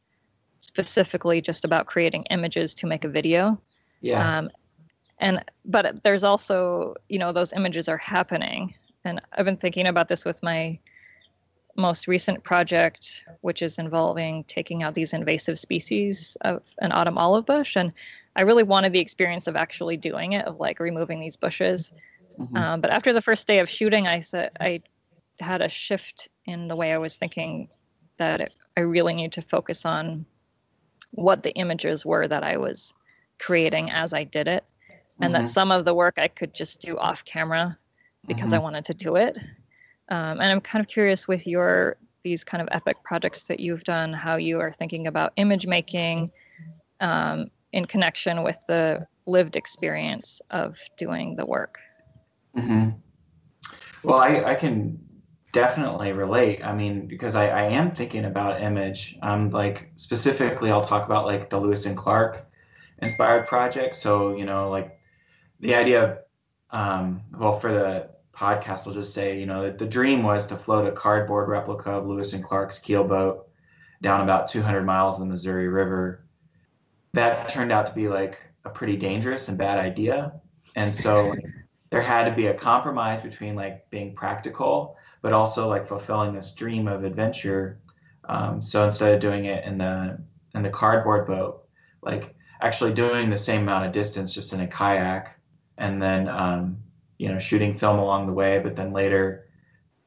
specifically 0.59 1.40
just 1.40 1.64
about 1.64 1.87
creating 1.87 2.24
images 2.30 2.74
to 2.74 2.87
make 2.87 3.04
a 3.04 3.09
video 3.09 3.61
yeah 4.00 4.38
um, 4.38 4.50
and 5.18 5.44
but 5.64 6.03
there's 6.03 6.24
also 6.24 6.94
you 7.09 7.18
know 7.18 7.33
those 7.33 7.53
images 7.53 7.88
are 7.88 7.98
happening. 7.98 8.74
And 9.07 9.20
i've 9.37 9.44
been 9.44 9.57
thinking 9.59 9.87
about 9.87 10.09
this 10.09 10.24
with 10.24 10.42
my 10.42 10.79
most 11.77 12.07
recent 12.07 12.44
project 12.44 13.24
which 13.40 13.61
is 13.61 13.79
involving 13.79 14.44
taking 14.44 14.83
out 14.83 14.94
these 14.94 15.12
invasive 15.12 15.59
species 15.59 16.37
of 16.42 16.62
an 16.79 16.92
autumn 16.92 17.18
olive 17.18 17.46
bush. 17.46 17.77
And 17.77 17.92
i 18.37 18.42
really 18.42 18.62
wanted 18.62 18.92
the 18.92 19.00
experience 19.00 19.46
of 19.46 19.57
actually 19.57 19.96
doing 19.96 20.33
it 20.33 20.46
of 20.46 20.59
like 20.61 20.81
removing 20.81 21.20
these 21.20 21.37
bushes. 21.37 21.92
Mhm. 22.38 22.57
um, 22.57 22.81
but 22.81 22.90
after 22.90 23.12
the 23.12 23.20
first 23.20 23.46
day 23.46 23.59
of 23.61 23.68
shooting 23.68 24.07
i 24.07 24.20
said 24.20 24.50
i 24.61 24.83
had 25.38 25.61
a 25.62 25.68
shift 25.68 26.29
in 26.46 26.68
the 26.68 26.77
way 26.77 26.92
i 26.92 26.98
was 26.98 27.16
thinking 27.16 27.68
that 28.16 28.40
it, 28.40 28.53
i 28.77 28.81
really 28.81 29.14
need 29.14 29.33
to 29.33 29.42
focus 29.42 29.85
on 29.85 30.27
what 31.12 31.42
the 31.42 31.53
images 31.53 32.05
were 32.05 32.27
that 32.27 32.42
i 32.42 32.57
was 32.57 32.92
creating 33.38 33.90
as 33.90 34.12
i 34.12 34.24
did 34.24 34.48
it 34.48 34.64
and 35.20 35.35
Mhm. 35.35 35.35
that 35.35 35.48
some 35.48 35.70
of 35.72 35.85
the 35.85 35.94
work 35.94 36.14
I 36.18 36.29
could 36.29 36.55
just 36.55 36.81
do 36.81 36.96
off 36.98 37.24
camera 37.24 37.79
because 38.27 38.53
I 38.53 38.59
wanted 38.59 38.85
to 38.87 38.94
do 38.94 39.16
it. 39.16 39.37
Um, 40.09 40.40
and 40.40 40.44
I'm 40.44 40.61
kind 40.61 40.85
of 40.85 40.88
curious 40.90 41.27
with 41.29 41.46
your 41.46 41.96
these 42.22 42.44
kind 42.44 42.62
of 42.62 42.68
epic 42.72 43.03
projects 43.05 43.44
that 43.44 43.61
you've 43.61 43.85
done, 43.85 44.12
how 44.12 44.37
you 44.37 44.61
are 44.61 44.70
thinking 44.72 45.07
about 45.07 45.33
image 45.37 45.66
making 45.66 46.31
um, 47.00 47.50
in 47.72 47.85
connection 47.87 48.42
with 48.42 48.59
the 48.66 49.07
lived 49.27 49.57
experience 49.57 50.40
of 50.50 50.79
doing 50.96 51.37
the 51.37 51.46
work. 51.46 51.79
hmm 52.55 52.90
Well, 54.03 54.18
I, 54.20 54.42
I 54.44 54.55
can 54.55 54.98
definitely 55.53 56.12
relate. 56.12 56.64
I 56.64 56.74
mean, 56.74 57.07
because 57.07 57.35
I, 57.35 57.48
I 57.48 57.62
am 57.64 57.92
thinking 57.92 58.24
about 58.24 58.61
image. 58.62 59.16
Um, 59.22 59.50
like 59.50 59.92
specifically, 59.96 60.70
I'll 60.70 60.85
talk 60.85 61.07
about 61.07 61.27
like 61.27 61.50
the 61.50 61.61
Lewis 61.61 61.87
and 61.87 61.96
Clark 61.96 62.46
inspired 63.00 63.46
project. 63.46 63.94
So 63.96 64.37
you 64.37 64.44
know, 64.44 64.70
like 64.70 64.98
the 65.61 65.75
idea 65.75 66.03
of 66.03 66.19
um, 66.71 67.23
well, 67.38 67.59
for 67.59 67.73
the 67.73 68.11
podcast, 68.33 68.87
I'll 68.87 68.95
just 68.95 69.14
say 69.14 69.38
you 69.38 69.47
know 69.47 69.62
that 69.62 69.79
the 69.79 69.87
dream 69.87 70.23
was 70.23 70.47
to 70.49 70.57
float 70.57 70.87
a 70.87 70.93
cardboard 70.93 71.49
replica 71.49 71.93
of 71.93 72.07
Lewis 72.07 72.33
and 72.33 72.45
Clark's 72.45 72.79
keelboat 72.79 73.45
down 74.03 74.21
about 74.21 74.49
200 74.49 74.83
miles 74.83 75.21
of 75.21 75.27
the 75.27 75.33
Missouri 75.33 75.69
River. 75.69 76.27
That 77.12 77.49
turned 77.49 77.73
out 77.73 77.87
to 77.87 77.93
be 77.93 78.09
like 78.09 78.38
a 78.64 78.71
pretty 78.71 78.97
dangerous 78.97 79.49
and 79.49 79.57
bad 79.57 79.79
idea, 79.79 80.40
and 80.75 80.95
so 80.95 81.29
like, 81.29 81.45
there 81.90 82.03
had 82.03 82.25
to 82.25 82.35
be 82.35 82.49
a 82.49 82.55
compromise 82.55 83.21
between 83.21 83.55
like 83.55 83.88
being 83.90 84.14
practical 84.14 84.97
but 85.25 85.33
also 85.33 85.67
like 85.67 85.87
fulfilling 85.87 86.35
this 86.35 86.53
dream 86.53 86.87
of 86.87 87.03
adventure. 87.03 87.81
Um, 88.29 88.61
so 88.61 88.85
instead 88.85 89.14
of 89.14 89.21
doing 89.21 89.47
it 89.47 89.64
in 89.64 89.79
the 89.79 90.23
in 90.55 90.62
the 90.62 90.69
cardboard 90.69 91.27
boat, 91.27 91.67
like 92.03 92.35
actually 92.61 92.93
doing 92.93 93.31
the 93.31 93.38
same 93.38 93.62
amount 93.62 93.87
of 93.87 93.93
distance 93.93 94.35
just 94.35 94.53
in 94.53 94.61
a 94.61 94.67
kayak, 94.67 95.40
and 95.79 96.01
then 96.01 96.29
um, 96.29 96.79
you 97.19 97.29
know 97.29 97.39
shooting 97.39 97.75
film 97.75 97.99
along 97.99 98.27
the 98.27 98.33
way, 98.33 98.59
but 98.59 98.77
then 98.77 98.93
later 98.93 99.49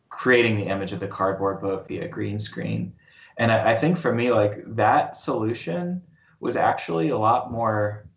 creating 0.09 0.55
the 0.55 0.67
image 0.67 0.93
of 0.93 0.99
the 0.99 1.07
cardboard 1.07 1.61
boat 1.61 1.87
via 1.87 2.07
green 2.07 2.39
screen. 2.39 2.93
And 3.37 3.51
I, 3.51 3.71
I 3.71 3.75
think 3.75 3.97
for 3.97 4.13
me, 4.13 4.31
like 4.31 4.63
that 4.75 5.17
solution 5.17 6.01
was 6.39 6.55
actually 6.55 7.09
a 7.09 7.17
lot 7.17 7.51
more 7.51 8.07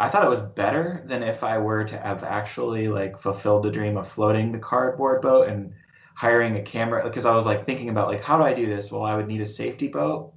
I 0.00 0.08
thought 0.08 0.24
it 0.24 0.30
was 0.30 0.42
better 0.42 1.02
than 1.06 1.24
if 1.24 1.42
I 1.42 1.58
were 1.58 1.84
to 1.84 1.98
have 1.98 2.22
actually 2.22 2.88
like 2.88 3.18
fulfilled 3.18 3.64
the 3.64 3.70
dream 3.70 3.96
of 3.96 4.08
floating 4.08 4.52
the 4.52 4.58
cardboard 4.58 5.22
boat 5.22 5.48
and 5.48 5.72
hiring 6.14 6.56
a 6.56 6.62
camera 6.62 7.02
because 7.02 7.24
I 7.24 7.34
was 7.34 7.46
like 7.46 7.64
thinking 7.64 7.88
about 7.88 8.08
like 8.08 8.20
how 8.20 8.38
do 8.38 8.44
I 8.44 8.54
do 8.54 8.66
this? 8.66 8.92
Well, 8.92 9.02
I 9.02 9.16
would 9.16 9.26
need 9.26 9.40
a 9.40 9.46
safety 9.46 9.88
boat 9.88 10.32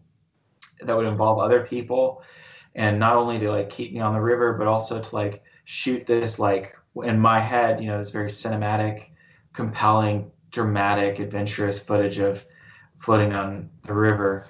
that 0.82 0.98
would 0.98 1.06
involve 1.06 1.40
other 1.40 1.62
people 1.62 2.24
and 2.74 3.00
not 3.00 3.18
only 3.18 3.38
to 3.38 3.52
like 3.52 3.70
keep 3.70 3.94
me 3.94 4.00
on 4.00 4.14
the 4.14 4.22
river 4.22 4.54
but 4.54 4.66
also 4.66 5.00
to 5.00 5.16
like 5.16 5.44
shoot 5.66 6.06
this 6.06 6.40
like 6.40 6.76
in 7.04 7.20
my 7.20 7.40
head, 7.40 7.80
you 7.80 7.88
know, 7.88 7.98
this 7.98 8.10
very 8.10 8.30
cinematic, 8.30 9.08
compelling, 9.54 10.32
dramatic, 10.52 11.20
adventurous 11.20 11.80
footage 11.80 12.18
of 12.18 12.46
floating 12.98 13.34
on 13.34 13.70
the 13.86 13.94
river. 13.94 14.46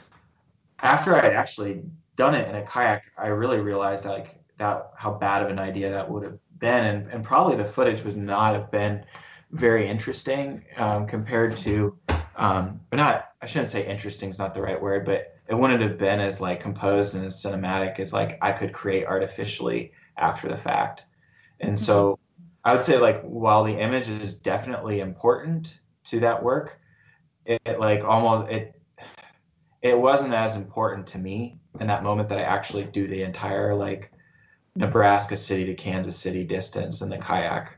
After 0.80 1.16
I 1.16 1.24
had 1.24 1.34
actually 1.34 1.84
done 2.16 2.36
it 2.36 2.50
in 2.50 2.56
a 2.56 2.64
kayak, 2.64 3.04
I 3.18 3.28
really 3.28 3.60
realized 3.60 4.06
like 4.06 4.40
that 4.58 4.92
how 4.96 5.14
bad 5.14 5.44
of 5.44 5.50
an 5.50 5.60
idea 5.60 5.92
that 5.92 6.10
would 6.10 6.24
have 6.24 6.38
been, 6.60 6.86
and, 6.86 7.12
and 7.12 7.24
probably 7.24 7.56
the 7.56 7.66
footage 7.66 8.04
would 8.04 8.18
not 8.18 8.54
have 8.54 8.72
been 8.72 9.06
very 9.52 9.88
interesting 9.88 10.64
um, 10.78 11.06
compared 11.06 11.58
to, 11.58 11.98
um, 12.36 12.80
but 12.90 12.98
not 12.98 13.32
I 13.42 13.46
shouldn't 13.48 13.70
say 13.70 13.86
interesting 13.86 14.30
is 14.30 14.38
not 14.38 14.54
the 14.54 14.62
right 14.62 14.80
word, 14.80 15.06
but 15.06 15.36
it 15.48 15.56
wouldn't 15.56 15.82
have 15.82 15.98
been 15.98 16.20
as 16.20 16.40
like 16.40 16.62
composed 16.62 17.16
and 17.16 17.26
as 17.26 17.42
cinematic 17.42 18.00
as 18.00 18.14
like 18.14 18.38
I 18.42 18.52
could 18.52 18.72
create 18.72 19.06
artificially 19.06 19.92
after 20.18 20.48
the 20.48 20.58
fact. 20.58 21.06
And 21.60 21.78
so 21.78 22.14
mm-hmm. 22.14 22.44
I 22.66 22.74
would 22.74 22.84
say 22.84 22.98
like 22.98 23.22
while 23.22 23.64
the 23.64 23.78
image 23.78 24.08
is 24.08 24.38
definitely 24.38 25.00
important 25.00 25.80
to 26.06 26.20
that 26.22 26.44
work, 26.44 26.80
it, 27.46 27.62
it 27.66 27.80
like 27.80 28.04
almost 28.04 28.52
it 28.52 28.82
it 29.82 29.98
wasn't 29.98 30.34
as 30.34 30.56
important 30.56 31.08
to 31.08 31.18
me 31.18 31.60
in 31.80 31.88
that 31.88 32.04
moment 32.04 32.30
that 32.30 32.38
I 32.38 32.44
actually 32.44 32.84
do 32.84 33.08
the 33.08 33.24
entire 33.24 33.74
like 33.76 34.12
Nebraska 34.76 35.36
City 35.36 35.66
to 35.66 35.74
Kansas 35.74 36.18
City 36.18 36.44
distance 36.44 37.02
in 37.02 37.10
the 37.10 37.18
kayak. 37.18 37.78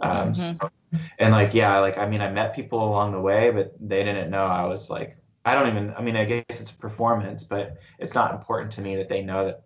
Um, 0.00 0.32
mm-hmm. 0.32 0.56
so, 0.60 0.70
and 1.18 1.32
like, 1.32 1.54
yeah, 1.54 1.78
like, 1.78 1.98
I 1.98 2.06
mean, 2.06 2.20
I 2.20 2.30
met 2.30 2.54
people 2.54 2.84
along 2.84 3.12
the 3.12 3.20
way, 3.20 3.50
but 3.50 3.74
they 3.80 4.04
didn't 4.04 4.30
know 4.30 4.44
I 4.44 4.64
was 4.64 4.90
like, 4.90 5.16
I 5.44 5.54
don't 5.54 5.68
even, 5.68 5.94
I 5.96 6.02
mean, 6.02 6.16
I 6.16 6.24
guess 6.24 6.60
it's 6.60 6.70
a 6.70 6.78
performance, 6.78 7.44
but 7.44 7.78
it's 7.98 8.14
not 8.14 8.32
important 8.32 8.72
to 8.72 8.80
me 8.80 8.96
that 8.96 9.08
they 9.08 9.22
know 9.22 9.44
that 9.46 9.62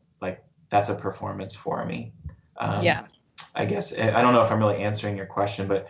that's 0.76 0.88
a 0.88 0.94
performance 0.94 1.54
for 1.54 1.84
me. 1.84 2.12
Um, 2.58 2.82
yeah. 2.82 3.06
I 3.54 3.64
guess, 3.64 3.96
I 3.98 4.20
don't 4.20 4.34
know 4.34 4.42
if 4.42 4.50
I'm 4.50 4.58
really 4.58 4.82
answering 4.82 5.16
your 5.16 5.26
question, 5.26 5.66
but 5.66 5.88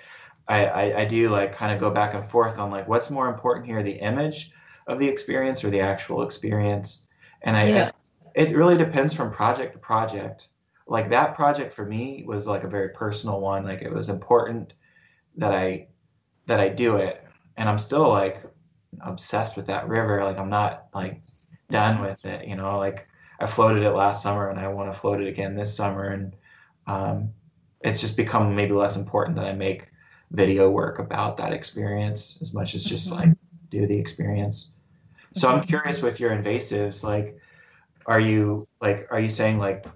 I, 0.48 0.66
I, 0.66 1.00
I 1.00 1.04
do 1.04 1.28
like 1.28 1.54
kind 1.54 1.72
of 1.72 1.80
go 1.80 1.90
back 1.90 2.14
and 2.14 2.24
forth 2.24 2.58
on 2.58 2.70
like, 2.70 2.88
what's 2.88 3.10
more 3.10 3.28
important 3.28 3.66
here, 3.66 3.82
the 3.82 3.92
image 3.92 4.52
of 4.86 4.98
the 4.98 5.08
experience 5.08 5.64
or 5.64 5.70
the 5.70 5.80
actual 5.80 6.22
experience? 6.22 7.08
And 7.42 7.56
I, 7.56 7.68
yeah. 7.68 7.84
I 7.86 7.90
it 8.36 8.54
really 8.54 8.76
depends 8.76 9.14
from 9.14 9.32
project 9.32 9.72
to 9.72 9.78
project 9.78 10.48
like 10.86 11.08
that 11.08 11.34
project 11.34 11.72
for 11.72 11.84
me 11.84 12.22
was 12.26 12.46
like 12.46 12.62
a 12.62 12.68
very 12.68 12.90
personal 12.90 13.40
one 13.40 13.64
like 13.64 13.82
it 13.82 13.92
was 13.92 14.08
important 14.08 14.74
that 15.36 15.52
i 15.52 15.88
that 16.46 16.60
i 16.60 16.68
do 16.68 16.96
it 16.96 17.24
and 17.56 17.68
i'm 17.68 17.78
still 17.78 18.08
like 18.08 18.42
obsessed 19.00 19.56
with 19.56 19.66
that 19.66 19.88
river 19.88 20.22
like 20.22 20.38
i'm 20.38 20.50
not 20.50 20.86
like 20.94 21.22
done 21.70 22.00
with 22.00 22.24
it 22.24 22.46
you 22.46 22.54
know 22.54 22.78
like 22.78 23.08
i 23.40 23.46
floated 23.46 23.82
it 23.82 23.90
last 23.90 24.22
summer 24.22 24.50
and 24.50 24.58
i 24.58 24.68
want 24.68 24.92
to 24.92 24.98
float 24.98 25.20
it 25.20 25.28
again 25.28 25.54
this 25.54 25.74
summer 25.74 26.08
and 26.08 26.34
um, 26.86 27.30
it's 27.80 28.00
just 28.00 28.16
become 28.16 28.54
maybe 28.54 28.72
less 28.72 28.96
important 28.96 29.36
that 29.36 29.46
i 29.46 29.52
make 29.52 29.88
video 30.32 30.68
work 30.70 30.98
about 30.98 31.36
that 31.36 31.52
experience 31.52 32.38
as 32.42 32.52
much 32.52 32.74
as 32.74 32.84
just 32.84 33.10
mm-hmm. 33.10 33.28
like 33.28 33.36
do 33.70 33.86
the 33.86 33.98
experience 33.98 34.72
so 35.34 35.48
i'm 35.48 35.58
mm-hmm. 35.58 35.68
curious 35.68 36.02
with 36.02 36.18
your 36.20 36.30
invasives 36.30 37.02
like 37.02 37.38
are 38.06 38.20
you 38.20 38.66
like 38.80 39.06
are 39.10 39.20
you 39.20 39.30
saying 39.30 39.58
like 39.58 39.86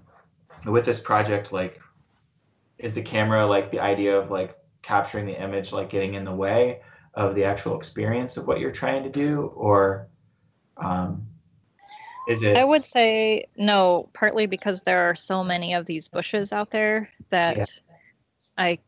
with 0.65 0.85
this 0.85 0.99
project 0.99 1.51
like 1.51 1.79
is 2.77 2.93
the 2.93 3.01
camera 3.01 3.45
like 3.45 3.71
the 3.71 3.79
idea 3.79 4.17
of 4.17 4.31
like 4.31 4.57
capturing 4.81 5.25
the 5.25 5.41
image 5.41 5.71
like 5.71 5.89
getting 5.89 6.15
in 6.15 6.23
the 6.23 6.33
way 6.33 6.81
of 7.13 7.35
the 7.35 7.43
actual 7.43 7.77
experience 7.77 8.37
of 8.37 8.47
what 8.47 8.59
you're 8.59 8.71
trying 8.71 9.03
to 9.03 9.09
do 9.09 9.51
or 9.55 10.07
um, 10.77 11.25
is 12.27 12.43
it 12.43 12.57
i 12.57 12.63
would 12.63 12.85
say 12.85 13.45
no 13.57 14.09
partly 14.13 14.45
because 14.45 14.81
there 14.81 15.09
are 15.09 15.15
so 15.15 15.43
many 15.43 15.73
of 15.73 15.85
these 15.85 16.07
bushes 16.07 16.53
out 16.53 16.71
there 16.71 17.09
that 17.29 17.57
yeah. 17.57 17.63
i 18.57 18.79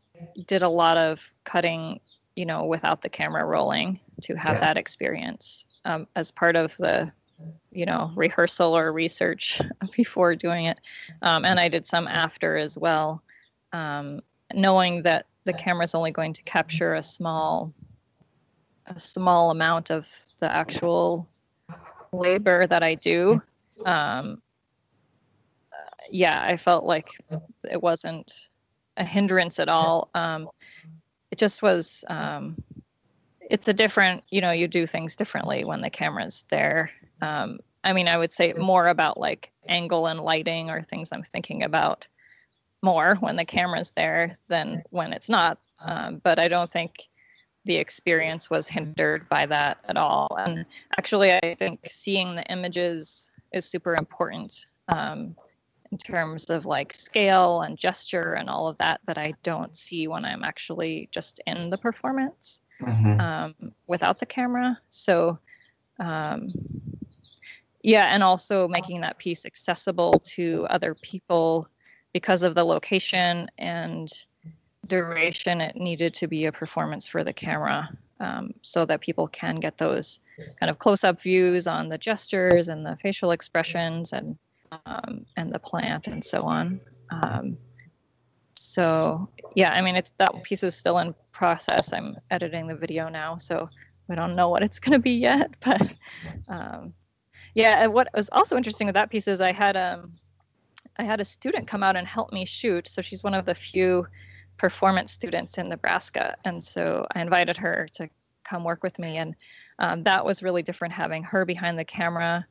did 0.46 0.64
a 0.64 0.70
lot 0.70 0.98
of 0.98 1.34
cutting 1.44 2.00
you 2.36 2.46
know 2.46 2.66
without 2.66 3.02
the 3.02 3.10
camera 3.10 3.46
rolling 3.46 4.00
to 4.22 4.36
have 4.36 4.56
yeah. 4.56 4.62
that 4.62 4.78
experience 4.78 5.66
um, 5.86 6.08
as 6.16 6.32
part 6.32 6.56
of 6.56 6.76
the 6.78 7.12
you 7.72 7.86
know 7.86 8.12
rehearsal 8.16 8.78
or 8.78 8.92
research 8.92 9.62
before 9.96 10.36
doing 10.36 10.66
it 10.66 10.80
um, 11.22 11.46
and 11.46 11.60
i 11.60 11.68
did 11.68 11.86
some 11.88 12.08
after 12.08 12.58
as 12.58 12.78
well 12.78 13.22
um, 13.72 14.22
knowing 14.54 15.02
that 15.02 15.26
the 15.46 15.54
camera 15.54 15.84
is 15.84 15.96
only 15.96 16.12
going 16.12 16.34
to 16.34 16.44
capture 16.44 16.94
a 16.94 17.04
small 17.04 17.74
a 18.88 19.00
small 19.00 19.50
amount 19.50 19.92
of 19.92 20.10
the 20.40 20.52
actual 20.52 21.28
labor 22.14 22.68
that 22.68 22.84
i 22.84 22.96
do 22.96 23.42
um, 23.86 24.42
yeah 26.10 26.44
i 26.46 26.56
felt 26.56 26.86
like 26.86 27.10
it 27.70 27.82
wasn't 27.82 28.50
a 28.98 29.04
hindrance 29.04 29.60
at 29.60 29.70
all. 29.70 30.10
Um, 30.14 30.50
it 31.32 31.38
just 31.38 31.62
was 31.62 32.04
um, 32.08 32.62
it's 33.42 33.68
a 33.68 33.74
different 33.74 34.24
you 34.30 34.42
know 34.42 34.52
you 34.52 34.68
do 34.68 34.86
things 34.86 35.16
differently 35.16 35.66
when 35.66 35.82
the 35.82 35.90
camera's 35.90 36.46
there. 36.50 36.92
Um, 37.22 37.60
I 37.84 37.94
mean, 37.94 38.08
I 38.08 38.18
would 38.18 38.32
say 38.32 38.54
more 38.54 38.88
about 38.88 39.20
like 39.20 39.52
angle 39.68 40.08
and 40.08 40.20
lighting 40.20 40.70
or 40.70 40.82
things 40.82 41.12
I'm 41.12 41.24
thinking 41.24 41.64
about 41.64 42.08
more 42.82 43.16
when 43.16 43.36
the 43.36 43.46
camera's 43.46 43.92
there 43.92 44.38
than 44.48 44.84
when 44.90 45.14
it's 45.14 45.30
not. 45.30 45.60
Um, 45.80 46.22
but 46.24 46.40
I 46.40 46.48
don't 46.48 46.72
think 46.72 47.10
the 47.66 47.76
experience 47.76 48.50
was 48.50 48.68
hindered 48.68 49.28
by 49.30 49.46
that 49.46 49.78
at 49.88 49.98
all. 49.98 50.36
And 50.40 50.66
actually, 50.98 51.34
I 51.34 51.56
think 51.56 51.80
seeing 51.88 52.36
the 52.36 52.44
images 52.52 53.32
is 53.52 53.66
super 53.66 53.96
important 53.96 54.68
um, 54.90 55.36
in 55.92 55.98
terms 55.98 56.50
of 56.50 56.66
like 56.66 56.94
scale 56.94 57.62
and 57.62 57.78
gesture 57.78 58.36
and 58.38 58.50
all 58.50 58.68
of 58.68 58.78
that 58.80 59.02
that 59.06 59.18
I 59.18 59.34
don't 59.44 59.76
see 59.78 60.08
when 60.08 60.26
I'm 60.26 60.44
actually 60.44 61.10
just 61.12 61.40
in 61.48 61.70
the 61.70 61.78
performance 61.78 62.62
mm-hmm. 62.82 63.20
um, 63.20 63.56
without 63.88 64.20
the 64.20 64.26
camera. 64.26 64.80
So, 64.90 65.40
um, 66.00 66.52
yeah 67.84 68.06
and 68.06 68.24
also 68.24 68.68
making 68.68 69.02
that 69.02 69.18
piece 69.18 69.46
accessible 69.46 70.20
to 70.26 70.66
other 70.70 70.96
people 70.96 71.68
because 72.14 72.44
of 72.44 72.56
the 72.56 72.64
location 72.64 73.50
and 73.58 74.10
duration 74.88 75.62
it 75.62 75.76
needed 75.76 76.14
to 76.14 76.28
be 76.28 76.46
a 76.46 76.52
performance 76.52 77.08
for 77.08 77.24
the 77.24 77.34
camera 77.34 77.90
um, 78.20 78.54
so 78.62 78.86
that 78.86 79.02
people 79.02 79.28
can 79.28 79.60
get 79.60 79.78
those 79.78 80.20
kind 80.60 80.70
of 80.70 80.80
close-up 80.80 81.22
views 81.22 81.68
on 81.68 81.90
the 81.90 81.98
gestures 81.98 82.68
and 82.68 82.86
the 82.86 82.98
facial 83.02 83.32
expressions 83.32 84.14
and 84.14 84.38
um, 84.86 85.26
and 85.38 85.52
the 85.52 85.60
plant 85.60 86.08
and 86.08 86.24
so 86.24 86.44
on 86.44 86.80
um, 87.12 87.58
so 88.54 89.30
yeah 89.56 89.72
i 89.72 89.82
mean 89.82 89.96
it's 89.96 90.12
that 90.18 90.32
piece 90.44 90.64
is 90.64 90.76
still 90.76 91.00
in 91.00 91.14
process 91.32 91.94
i'm 91.94 92.16
editing 92.32 92.68
the 92.68 92.76
video 92.76 93.08
now 93.08 93.38
so 93.38 93.68
we 94.10 94.16
don't 94.16 94.36
know 94.36 94.50
what 94.50 94.64
it's 94.64 94.80
going 94.80 94.94
to 94.94 95.00
be 95.00 95.12
yet 95.12 95.56
but 95.62 95.82
um, 96.48 96.94
yeah, 97.56 97.86
what 97.88 98.10
was 98.16 98.30
also 98.32 98.58
interesting 98.58 98.88
with 98.88 98.96
that 98.96 99.12
piece 99.12 99.28
is 99.28 99.42
I 99.42 99.52
had 99.52 99.78
um 99.78 100.14
I 100.98 101.04
had 101.04 101.20
a 101.20 101.26
student 101.26 101.68
come 101.68 101.84
out 101.84 101.96
and 101.96 102.08
help 102.08 102.32
me 102.32 102.46
shoot. 102.46 102.88
So 102.88 103.02
she's 103.02 103.24
one 103.24 103.34
of 103.34 103.46
the 103.46 103.56
few 103.56 104.08
performance 104.58 105.12
students 105.12 105.58
in 105.58 105.70
Nebraska, 105.70 106.36
and 106.46 106.64
so 106.64 107.08
I 107.16 107.22
invited 107.22 107.58
her 107.58 107.88
to 107.94 108.10
come 108.44 108.64
work 108.64 108.84
with 108.84 109.00
me. 109.00 109.18
And 109.18 109.36
um, 109.80 110.04
that 110.04 110.26
was 110.26 110.44
really 110.44 110.64
different 110.64 110.94
having 110.94 111.24
her 111.24 111.46
behind 111.46 111.80
the 111.80 111.86
camera 111.86 112.46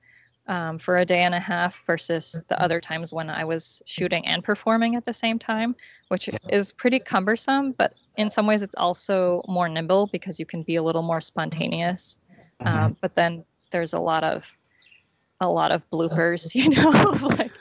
um, 0.48 0.78
for 0.78 0.98
a 0.98 1.04
day 1.04 1.20
and 1.20 1.34
a 1.34 1.40
half 1.40 1.84
versus 1.86 2.38
the 2.48 2.60
other 2.60 2.80
times 2.80 3.12
when 3.12 3.30
I 3.30 3.44
was 3.44 3.82
shooting 3.86 4.26
and 4.26 4.42
performing 4.42 4.96
at 4.96 5.04
the 5.04 5.12
same 5.12 5.38
time, 5.38 5.76
which 6.08 6.28
is 6.48 6.72
pretty 6.72 6.98
cumbersome. 6.98 7.72
But 7.72 7.94
in 8.16 8.30
some 8.30 8.46
ways, 8.46 8.62
it's 8.62 8.74
also 8.76 9.42
more 9.46 9.68
nimble 9.68 10.08
because 10.08 10.40
you 10.40 10.46
can 10.46 10.62
be 10.62 10.76
a 10.76 10.82
little 10.82 11.02
more 11.02 11.20
spontaneous. 11.20 12.18
Mm-hmm. 12.60 12.66
Um, 12.66 12.96
but 13.00 13.14
then 13.14 13.44
there's 13.70 13.92
a 13.92 14.00
lot 14.00 14.24
of 14.24 14.52
a 15.40 15.48
lot 15.48 15.72
of 15.72 15.88
bloopers, 15.90 16.54
you 16.54 16.68
know, 16.70 16.90
like 17.36 17.52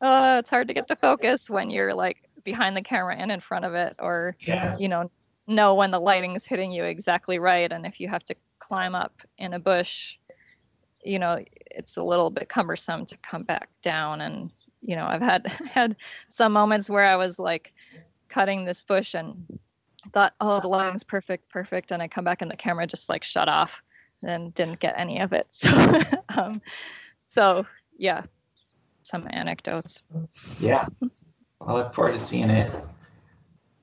uh, 0.00 0.36
it's 0.40 0.50
hard 0.50 0.68
to 0.68 0.74
get 0.74 0.88
the 0.88 0.96
focus 0.96 1.48
when 1.48 1.70
you're 1.70 1.94
like 1.94 2.28
behind 2.44 2.76
the 2.76 2.82
camera 2.82 3.16
and 3.16 3.30
in 3.30 3.40
front 3.40 3.64
of 3.64 3.74
it, 3.74 3.96
or 3.98 4.36
yeah. 4.40 4.76
you 4.78 4.88
know, 4.88 5.10
know 5.46 5.74
when 5.74 5.90
the 5.90 6.00
lighting 6.00 6.34
is 6.34 6.44
hitting 6.44 6.72
you 6.72 6.84
exactly 6.84 7.38
right, 7.38 7.70
and 7.70 7.86
if 7.86 8.00
you 8.00 8.08
have 8.08 8.24
to 8.24 8.34
climb 8.58 8.94
up 8.94 9.20
in 9.38 9.54
a 9.54 9.58
bush 9.58 10.18
you 11.02 11.18
know 11.18 11.42
it's 11.70 11.96
a 11.96 12.02
little 12.02 12.30
bit 12.30 12.48
cumbersome 12.48 13.06
to 13.06 13.16
come 13.18 13.42
back 13.42 13.68
down. 13.82 14.20
And 14.20 14.50
you 14.80 14.96
know 14.96 15.06
i've 15.06 15.22
had 15.22 15.46
had 15.70 15.96
some 16.28 16.52
moments 16.52 16.90
where 16.90 17.04
i 17.04 17.16
was 17.16 17.38
like 17.38 17.72
cutting 18.28 18.64
this 18.64 18.82
bush 18.82 19.14
and 19.14 19.46
thought 20.12 20.34
oh 20.40 20.60
the 20.60 20.68
lighting's 20.68 21.04
perfect 21.04 21.48
perfect. 21.48 21.92
And 21.92 22.02
i 22.02 22.08
come 22.08 22.24
back 22.24 22.42
and 22.42 22.50
the 22.50 22.56
camera 22.56 22.86
just 22.86 23.08
like 23.08 23.24
shut 23.24 23.48
off 23.48 23.82
and 24.22 24.54
didn't 24.54 24.78
get 24.78 24.94
any 24.96 25.20
of 25.20 25.32
it. 25.32 25.46
So 25.52 26.00
um, 26.36 26.62
so 27.28 27.66
yeah 27.98 28.22
some 29.02 29.26
anecdotes. 29.30 30.02
Yeah 30.60 30.86
i 31.66 31.72
look 31.72 31.94
forward 31.94 32.12
to 32.12 32.18
seeing 32.18 32.50
it 32.50 32.72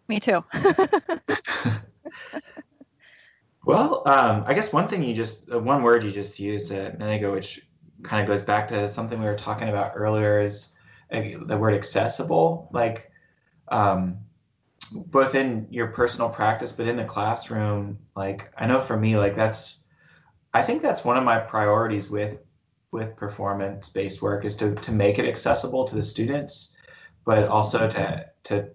me 0.08 0.20
too 0.20 0.44
Well, 3.70 4.02
um, 4.08 4.46
I 4.48 4.56
guess 4.56 4.72
one 4.72 4.88
thing 4.88 5.04
you 5.04 5.14
just, 5.14 5.52
uh, 5.52 5.60
one 5.60 5.84
word 5.84 6.04
you 6.04 6.10
just 6.10 6.40
used 6.40 6.72
a 6.72 6.94
minute 6.98 7.18
ago, 7.18 7.34
which 7.34 7.68
kind 8.02 8.22
of 8.22 8.28
goes 8.28 8.42
back 8.42 8.68
to 8.70 8.88
something 8.90 9.20
we 9.20 9.26
were 9.26 9.36
talking 9.36 9.70
about 9.70 9.92
earlier, 9.96 10.42
is 10.42 10.74
uh, 11.12 11.22
the 11.46 11.56
word 11.56 11.76
accessible. 11.76 12.70
Like, 12.72 13.12
um, 13.68 14.20
both 14.92 15.36
in 15.36 15.68
your 15.70 15.88
personal 15.88 16.30
practice, 16.30 16.74
but 16.74 16.88
in 16.88 16.98
the 16.98 17.04
classroom. 17.04 18.00
Like, 18.16 18.52
I 18.58 18.66
know 18.66 18.80
for 18.80 18.98
me, 18.98 19.18
like 19.18 19.36
that's, 19.36 19.78
I 20.54 20.64
think 20.64 20.82
that's 20.82 21.06
one 21.06 21.18
of 21.18 21.24
my 21.24 21.38
priorities 21.40 22.10
with 22.10 22.40
with 22.92 23.16
performance 23.16 23.92
based 23.92 24.20
work 24.20 24.46
is 24.46 24.56
to 24.56 24.74
to 24.74 24.92
make 24.92 25.20
it 25.20 25.26
accessible 25.26 25.84
to 25.86 25.96
the 25.96 26.04
students, 26.04 26.76
but 27.30 27.48
also 27.48 27.88
to 27.88 28.26
to 28.42 28.68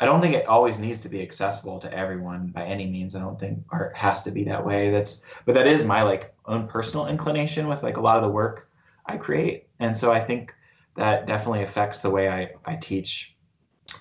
I 0.00 0.04
don't 0.04 0.20
think 0.20 0.34
it 0.34 0.46
always 0.46 0.80
needs 0.80 1.00
to 1.02 1.08
be 1.08 1.22
accessible 1.22 1.78
to 1.78 1.96
everyone 1.96 2.48
by 2.48 2.64
any 2.64 2.86
means. 2.86 3.14
I 3.14 3.20
don't 3.20 3.38
think 3.38 3.60
art 3.70 3.94
has 3.94 4.24
to 4.24 4.32
be 4.32 4.42
that 4.44 4.66
way. 4.66 4.90
That's 4.90 5.22
but 5.46 5.54
that 5.54 5.68
is 5.68 5.86
my 5.86 6.02
like 6.02 6.34
own 6.46 6.66
personal 6.66 7.06
inclination 7.06 7.68
with 7.68 7.84
like 7.84 7.96
a 7.96 8.00
lot 8.00 8.16
of 8.16 8.24
the 8.24 8.30
work 8.30 8.68
I 9.06 9.16
create. 9.16 9.68
And 9.78 9.96
so 9.96 10.10
I 10.10 10.18
think 10.18 10.52
that 10.96 11.28
definitely 11.28 11.62
affects 11.62 12.00
the 12.00 12.10
way 12.10 12.28
I, 12.28 12.50
I 12.64 12.74
teach 12.74 13.36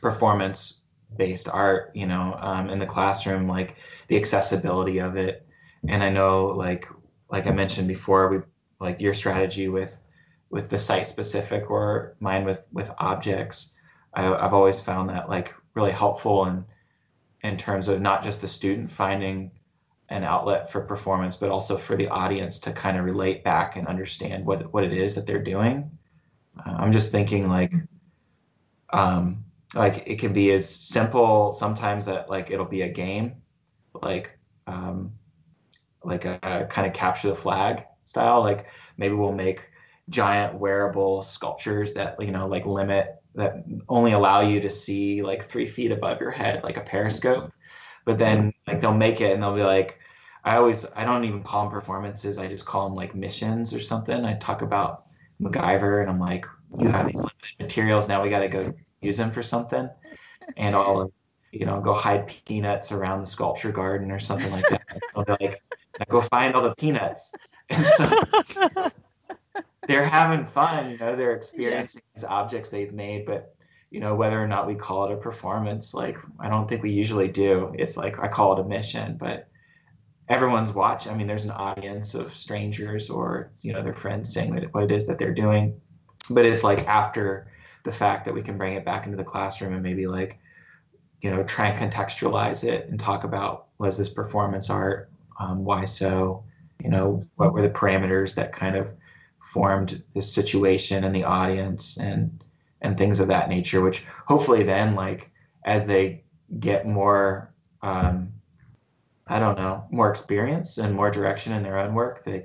performance 0.01 0.81
based 1.15 1.47
art, 1.47 1.91
you 1.93 2.07
know, 2.07 2.35
um, 2.41 2.71
in 2.71 2.79
the 2.79 2.87
classroom, 2.87 3.47
like 3.47 3.75
the 4.07 4.17
accessibility 4.17 4.97
of 4.97 5.17
it. 5.17 5.45
And 5.87 6.01
I 6.01 6.09
know 6.09 6.47
like 6.47 6.87
like 7.29 7.45
I 7.45 7.51
mentioned 7.51 7.87
before, 7.87 8.27
we 8.29 8.39
like 8.79 8.99
your 8.99 9.13
strategy 9.13 9.67
with 9.67 10.03
with 10.49 10.69
the 10.69 10.79
site 10.79 11.07
specific 11.07 11.69
or 11.69 12.15
mine 12.19 12.43
with 12.43 12.65
with 12.71 12.89
objects. 12.97 13.79
I, 14.13 14.33
I've 14.33 14.53
always 14.53 14.81
found 14.81 15.09
that 15.09 15.29
like 15.29 15.53
really 15.73 15.91
helpful 15.91 16.45
in 16.45 16.65
in 17.41 17.57
terms 17.57 17.87
of 17.89 18.01
not 18.01 18.23
just 18.23 18.41
the 18.41 18.47
student 18.47 18.89
finding 18.89 19.51
an 20.09 20.23
outlet 20.23 20.71
for 20.71 20.81
performance, 20.81 21.37
but 21.37 21.49
also 21.49 21.77
for 21.77 21.95
the 21.95 22.07
audience 22.07 22.59
to 22.59 22.71
kind 22.71 22.97
of 22.97 23.05
relate 23.05 23.43
back 23.43 23.75
and 23.75 23.87
understand 23.87 24.45
what 24.45 24.71
what 24.73 24.83
it 24.83 24.93
is 24.93 25.15
that 25.15 25.25
they're 25.25 25.43
doing. 25.43 25.89
Uh, 26.65 26.71
I'm 26.71 26.91
just 26.91 27.11
thinking 27.11 27.49
like, 27.49 27.73
um, 28.91 29.43
like 29.73 30.07
it 30.07 30.19
can 30.19 30.33
be 30.33 30.51
as 30.51 30.69
simple 30.69 31.53
sometimes 31.53 32.05
that 32.05 32.29
like 32.29 32.51
it'll 32.51 32.65
be 32.65 32.83
a 32.83 32.89
game, 32.89 33.35
like 34.01 34.37
um, 34.67 35.11
like 36.03 36.25
a, 36.25 36.39
a 36.43 36.65
kind 36.65 36.85
of 36.87 36.93
capture 36.93 37.29
the 37.29 37.35
flag 37.35 37.85
style. 38.05 38.41
Like 38.41 38.67
maybe 38.97 39.15
we'll 39.15 39.31
make 39.31 39.69
giant 40.09 40.55
wearable 40.55 41.21
sculptures 41.21 41.93
that 41.93 42.21
you 42.21 42.31
know 42.31 42.47
like 42.47 42.65
limit 42.65 43.22
that 43.35 43.63
only 43.89 44.11
allow 44.11 44.41
you 44.41 44.59
to 44.61 44.69
see 44.69 45.21
like 45.21 45.45
three 45.45 45.67
feet 45.67 45.91
above 45.91 46.19
your 46.19 46.31
head, 46.31 46.63
like 46.63 46.77
a 46.77 46.81
periscope. 46.81 47.51
But 48.05 48.17
then 48.17 48.53
like 48.67 48.81
they'll 48.81 48.93
make 48.93 49.21
it 49.21 49.33
and 49.33 49.41
they'll 49.41 49.55
be 49.55 49.63
like, 49.63 49.99
I 50.43 50.57
always 50.57 50.85
I 50.95 51.05
don't 51.05 51.23
even 51.23 51.41
call 51.43 51.63
them 51.63 51.71
performances. 51.71 52.37
I 52.37 52.47
just 52.47 52.65
call 52.65 52.87
them 52.87 52.95
like 52.95 53.15
missions 53.15 53.73
or 53.73 53.79
something. 53.79 54.25
I 54.25 54.33
talk 54.35 54.61
about 54.61 55.05
MacGyver 55.41 56.01
and 56.01 56.09
I'm 56.09 56.19
like, 56.19 56.45
you 56.75 56.89
have 56.89 57.07
these 57.07 57.19
limited 57.19 57.59
materials 57.59 58.07
now. 58.07 58.21
We 58.21 58.29
got 58.29 58.39
to 58.39 58.49
go 58.49 58.73
use 59.01 59.17
them 59.17 59.31
for 59.31 59.43
something, 59.43 59.89
and 60.57 60.75
I'll 60.75 61.11
you 61.51 61.65
know 61.65 61.79
go 61.79 61.93
hide 61.93 62.33
peanuts 62.45 62.91
around 62.91 63.21
the 63.21 63.27
sculpture 63.27 63.71
garden 63.71 64.11
or 64.11 64.19
something 64.19 64.51
like 64.51 64.67
that. 64.69 64.81
I'll 65.15 65.23
be 65.23 65.33
like, 65.39 65.61
go 66.09 66.21
find 66.21 66.55
all 66.55 66.63
the 66.63 66.75
peanuts. 66.75 67.31
And 67.69 67.87
so 67.87 68.89
they're 69.87 70.05
having 70.05 70.45
fun, 70.45 70.91
you 70.91 70.97
know, 70.97 71.15
they're 71.15 71.35
experiencing 71.35 72.01
yeah. 72.05 72.11
these 72.15 72.23
objects 72.23 72.69
they've 72.69 72.93
made, 72.93 73.25
but 73.25 73.55
you 73.91 73.99
know, 73.99 74.15
whether 74.15 74.41
or 74.41 74.47
not 74.47 74.65
we 74.65 74.73
call 74.73 75.05
it 75.05 75.13
a 75.13 75.17
performance, 75.17 75.93
like 75.93 76.17
I 76.39 76.49
don't 76.49 76.67
think 76.67 76.81
we 76.81 76.89
usually 76.89 77.27
do. 77.27 77.71
It's 77.77 77.95
like 77.95 78.17
I 78.17 78.27
call 78.27 78.53
it 78.53 78.65
a 78.65 78.67
mission, 78.67 79.17
but 79.19 79.47
everyone's 80.27 80.73
watching. 80.73 81.11
I 81.11 81.15
mean, 81.15 81.27
there's 81.27 81.45
an 81.45 81.51
audience 81.51 82.15
of 82.15 82.35
strangers 82.35 83.11
or 83.11 83.51
you 83.61 83.71
know 83.71 83.83
their 83.83 83.93
friends 83.93 84.33
saying 84.33 84.67
what 84.71 84.83
it 84.83 84.91
is 84.91 85.05
that 85.05 85.19
they're 85.19 85.33
doing, 85.33 85.79
but 86.31 86.43
it's 86.43 86.63
like 86.63 86.87
after 86.87 87.47
the 87.83 87.91
fact 87.91 88.25
that 88.25 88.33
we 88.33 88.41
can 88.41 88.57
bring 88.57 88.73
it 88.73 88.83
back 88.83 89.05
into 89.05 89.17
the 89.17 89.23
classroom 89.23 89.73
and 89.73 89.83
maybe 89.83 90.07
like 90.07 90.39
you 91.21 91.29
know 91.29 91.43
try 91.43 91.67
and 91.67 91.79
contextualize 91.79 92.63
it 92.63 92.89
and 92.89 92.99
talk 92.99 93.23
about 93.23 93.67
was 93.77 93.95
this 93.95 94.09
performance 94.09 94.71
art, 94.71 95.11
um, 95.39 95.63
why 95.63 95.85
so, 95.85 96.43
you 96.83 96.89
know, 96.89 97.23
what 97.35 97.53
were 97.53 97.61
the 97.61 97.69
parameters 97.69 98.33
that 98.35 98.53
kind 98.53 98.75
of 98.75 98.87
formed 99.43 100.03
this 100.13 100.33
situation 100.33 101.03
and 101.03 101.15
the 101.15 101.23
audience 101.23 101.97
and 101.97 102.43
and 102.81 102.97
things 102.97 103.19
of 103.19 103.27
that 103.27 103.49
nature 103.49 103.81
which 103.81 104.05
hopefully 104.25 104.63
then 104.63 104.95
like 104.95 105.31
as 105.65 105.85
they 105.85 106.23
get 106.59 106.87
more 106.87 107.53
um, 107.81 108.31
i 109.27 109.39
don't 109.39 109.57
know 109.57 109.85
more 109.91 110.09
experience 110.09 110.77
and 110.77 110.95
more 110.95 111.11
direction 111.11 111.53
in 111.53 111.61
their 111.61 111.77
own 111.77 111.93
work 111.93 112.23
they 112.23 112.43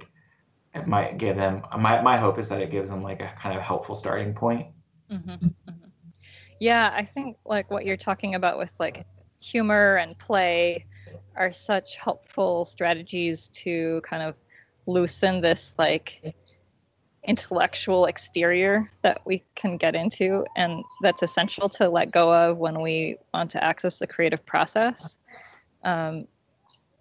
it 0.74 0.86
might 0.86 1.18
give 1.18 1.36
them 1.36 1.62
my, 1.78 2.00
my 2.02 2.16
hope 2.16 2.38
is 2.38 2.48
that 2.48 2.60
it 2.60 2.70
gives 2.70 2.90
them 2.90 3.02
like 3.02 3.22
a 3.22 3.32
kind 3.38 3.56
of 3.56 3.62
helpful 3.62 3.94
starting 3.94 4.34
point 4.34 4.66
mm-hmm. 5.10 5.30
Mm-hmm. 5.30 5.72
yeah 6.60 6.92
i 6.94 7.04
think 7.04 7.36
like 7.44 7.70
what 7.70 7.84
you're 7.84 7.96
talking 7.96 8.34
about 8.34 8.58
with 8.58 8.74
like 8.78 9.06
humor 9.40 9.96
and 9.96 10.18
play 10.18 10.84
are 11.36 11.52
such 11.52 11.96
helpful 11.96 12.64
strategies 12.64 13.48
to 13.48 14.00
kind 14.02 14.22
of 14.22 14.34
loosen 14.86 15.40
this 15.40 15.74
like 15.78 16.34
intellectual 17.28 18.06
exterior 18.06 18.90
that 19.02 19.20
we 19.24 19.44
can 19.54 19.76
get 19.76 19.94
into 19.94 20.44
and 20.56 20.82
that's 21.02 21.22
essential 21.22 21.68
to 21.68 21.88
let 21.88 22.10
go 22.10 22.34
of 22.34 22.58
when 22.58 22.80
we 22.80 23.16
want 23.32 23.50
to 23.50 23.62
access 23.62 23.98
the 23.98 24.06
creative 24.06 24.44
process. 24.44 25.18
Um, 25.84 26.26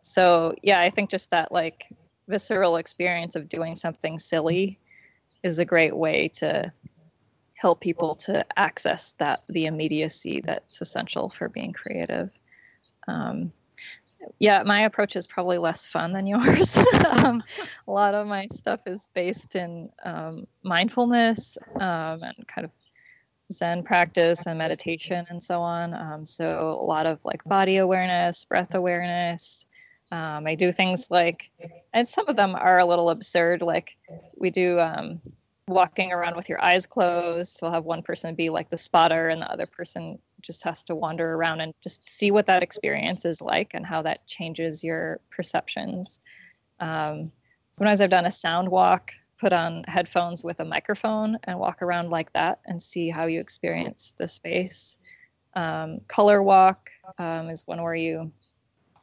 so 0.02 0.56
yeah 0.64 0.80
i 0.80 0.90
think 0.90 1.10
just 1.10 1.32
that 1.32 1.52
like 1.52 1.86
visceral 2.30 2.78
experience 2.78 3.36
of 3.36 3.50
doing 3.50 3.76
something 3.76 4.18
silly 4.18 4.80
is 5.44 5.60
a 5.60 5.66
great 5.66 5.96
way 5.96 6.30
to 6.30 6.72
help 7.58 7.82
people 7.82 8.16
to 8.16 8.46
access 8.58 9.14
that 9.18 9.42
the 9.50 9.66
immediacy 9.66 10.42
that's 10.46 10.80
essential 10.82 11.28
for 11.30 11.50
being 11.50 11.74
creative. 11.74 12.30
Um, 13.08 13.52
yeah, 14.40 14.64
my 14.64 14.82
approach 14.82 15.16
is 15.16 15.28
probably 15.28 15.58
less 15.58 15.86
fun 15.86 16.14
than 16.14 16.28
yours. 16.28 16.78
um, 17.10 17.44
a 17.88 17.92
lot 17.92 18.14
of 18.14 18.28
my 18.28 18.48
stuff 18.52 18.82
is 18.86 19.08
based 19.14 19.56
in 19.56 19.90
um, 20.04 20.48
mindfulness 20.64 21.58
um, 21.76 22.24
and 22.24 22.48
kind 22.48 22.66
of 22.66 22.72
Zen 23.52 23.84
practice 23.84 24.46
and 24.46 24.58
meditation 24.58 25.26
and 25.30 25.44
so 25.44 25.62
on. 25.62 25.94
Um, 25.94 26.26
so 26.26 26.78
a 26.80 26.84
lot 26.84 27.06
of 27.06 27.20
like 27.24 27.44
body 27.46 27.78
awareness, 27.78 28.46
breath 28.46 28.76
awareness. 28.76 29.66
Um, 30.12 30.48
I 30.48 30.56
do 30.56 30.72
things 30.72 31.12
like, 31.12 31.50
and 31.94 32.08
some 32.08 32.28
of 32.28 32.36
them 32.36 32.56
are 32.56 32.80
a 32.80 32.86
little 32.86 33.10
absurd. 33.10 33.62
Like 33.62 33.98
we 34.38 34.50
do 34.50 34.80
um, 34.80 35.22
walking 35.68 36.12
around 36.12 36.36
with 36.36 36.50
your 36.50 36.62
eyes 36.64 36.86
closed. 36.86 37.58
So 37.58 37.68
I'll 37.68 37.74
have 37.74 37.86
one 37.86 38.04
person 38.04 38.36
be 38.36 38.50
like 38.50 38.70
the 38.70 38.78
spotter 38.78 39.28
and 39.28 39.42
the 39.42 39.52
other 39.52 39.66
person 39.66 40.20
just 40.42 40.64
has 40.64 40.84
to 40.86 40.96
wander 40.96 41.34
around 41.34 41.62
and 41.62 41.74
just 41.82 42.08
see 42.08 42.32
what 42.32 42.48
that 42.48 42.64
experience 42.64 43.26
is 43.26 43.42
like 43.42 43.74
and 43.74 43.86
how 43.86 44.02
that 44.02 44.26
changes 44.28 44.84
your 44.84 45.20
perceptions. 45.30 46.20
Um, 46.80 47.32
sometimes 47.74 48.02
I've 48.02 48.10
done 48.10 48.26
a 48.26 48.32
sound 48.32 48.70
walk, 48.70 49.12
put 49.40 49.54
on 49.54 49.84
headphones 49.88 50.44
with 50.44 50.60
a 50.60 50.66
microphone 50.66 51.38
and 51.44 51.60
walk 51.60 51.82
around 51.82 52.10
like 52.10 52.32
that 52.34 52.60
and 52.66 52.82
see 52.82 53.10
how 53.10 53.26
you 53.26 53.40
experience 53.40 54.14
the 54.18 54.28
space. 54.28 54.98
Um, 55.56 56.02
color 56.08 56.42
walk 56.42 56.92
um, 57.18 57.50
is 57.50 57.66
one 57.66 57.82
where 57.82 57.96
you 57.96 58.32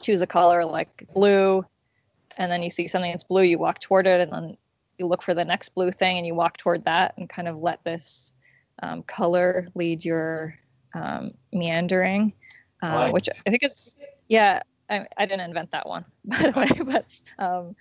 choose 0.01 0.23
a 0.23 0.27
color 0.27 0.65
like 0.65 1.09
blue 1.15 1.65
and 2.37 2.51
then 2.51 2.63
you 2.63 2.71
see 2.71 2.87
something 2.87 3.11
that's 3.11 3.25
blue, 3.25 3.43
you 3.43 3.59
walk 3.59 3.81
toward 3.81 4.07
it, 4.07 4.21
and 4.21 4.33
then 4.33 4.57
you 4.99 5.07
look 5.07 5.23
for 5.23 5.35
the 5.35 5.45
next 5.45 5.71
blue 5.75 5.91
thing 5.91 6.19
and 6.19 6.27
you 6.27 6.35
walk 6.35 6.57
toward 6.57 6.85
that 6.85 7.15
and 7.17 7.29
kind 7.29 7.49
of 7.49 7.59
let 7.59 7.83
this 7.85 8.33
um, 8.83 9.03
color 9.03 9.69
lead 9.75 10.05
your 10.05 10.57
um, 10.95 11.33
meandering, 11.53 12.35
uh, 12.83 13.11
which 13.11 13.29
I 13.47 13.51
think 13.51 13.65
is, 13.65 13.99
yeah, 14.29 14.63
I, 14.89 15.07
I, 15.17 15.27
didn't 15.27 15.49
invent 15.49 15.71
that 15.73 15.89
one, 15.89 16.05
by 16.25 16.39
the 16.39 16.53
way, 16.53 16.85
but 16.85 17.07
um, 17.39 17.75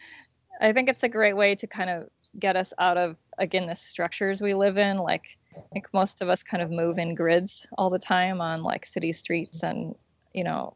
I 0.62 0.74
think 0.74 0.90
it's 0.90 1.04
a 1.04 1.10
great 1.10 1.34
way 1.34 1.56
to 1.56 1.68
kind 1.68 1.90
of 1.90 2.10
get 2.40 2.56
us 2.56 2.74
out 2.80 2.98
of, 2.98 3.18
again, 3.38 3.68
the 3.68 3.76
structures 3.76 4.42
we 4.42 4.54
live 4.54 4.78
in. 4.78 4.98
Like, 4.98 5.38
I 5.56 5.62
think 5.74 5.88
most 5.94 6.22
of 6.22 6.30
us 6.30 6.42
kind 6.42 6.64
of 6.64 6.72
move 6.72 6.98
in 6.98 7.16
grids 7.16 7.68
all 7.78 7.90
the 7.90 8.00
time 8.00 8.42
on 8.42 8.64
like 8.64 8.86
city 8.86 9.12
streets 9.12 9.64
and, 9.64 9.96
you 10.34 10.44
know, 10.44 10.76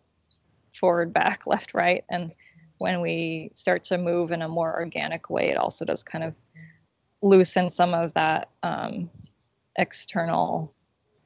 forward, 0.79 1.13
back, 1.13 1.43
left, 1.47 1.73
right. 1.73 2.03
And 2.09 2.31
when 2.77 3.01
we 3.01 3.51
start 3.55 3.83
to 3.85 3.97
move 3.97 4.31
in 4.31 4.41
a 4.41 4.47
more 4.47 4.75
organic 4.75 5.29
way, 5.29 5.49
it 5.49 5.57
also 5.57 5.85
does 5.85 6.03
kind 6.03 6.23
of 6.23 6.35
loosen 7.23 7.69
some 7.69 7.95
of 7.95 8.13
that 8.13 8.49
um, 8.61 9.09
external 9.77 10.73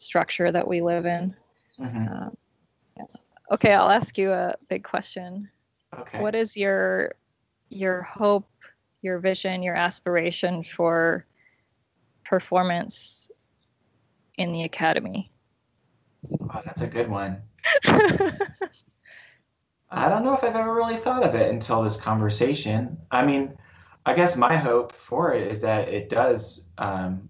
structure 0.01 0.51
that 0.51 0.67
we 0.67 0.81
live 0.81 1.05
in. 1.05 1.35
Mm-hmm. 1.79 2.07
Uh, 2.07 2.29
yeah. 2.97 3.03
Okay, 3.51 3.73
I'll 3.73 3.91
ask 3.91 4.17
you 4.17 4.31
a 4.31 4.55
big 4.69 4.83
question. 4.83 5.49
Okay. 5.97 6.19
What 6.19 6.35
is 6.35 6.57
your 6.57 7.15
your 7.69 8.01
hope, 8.01 8.49
your 9.01 9.19
vision, 9.19 9.63
your 9.63 9.75
aspiration 9.75 10.63
for 10.63 11.25
performance 12.25 13.29
in 14.37 14.51
the 14.51 14.63
academy? 14.63 15.29
Oh, 16.41 16.61
that's 16.65 16.81
a 16.81 16.87
good 16.87 17.09
one. 17.09 17.41
I 19.93 20.07
don't 20.07 20.23
know 20.23 20.33
if 20.33 20.43
I've 20.43 20.55
ever 20.55 20.73
really 20.73 20.95
thought 20.95 21.23
of 21.23 21.35
it 21.35 21.51
until 21.51 21.83
this 21.83 21.97
conversation. 21.97 22.97
I 23.11 23.25
mean, 23.25 23.57
I 24.05 24.13
guess 24.13 24.37
my 24.37 24.55
hope 24.55 24.93
for 24.93 25.33
it 25.33 25.47
is 25.47 25.61
that 25.61 25.89
it 25.89 26.09
does 26.09 26.69
um, 26.77 27.29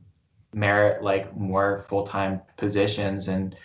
merit 0.53 1.03
like 1.03 1.35
more 1.35 1.85
full-time 1.87 2.41
positions 2.57 3.27
and 3.27 3.55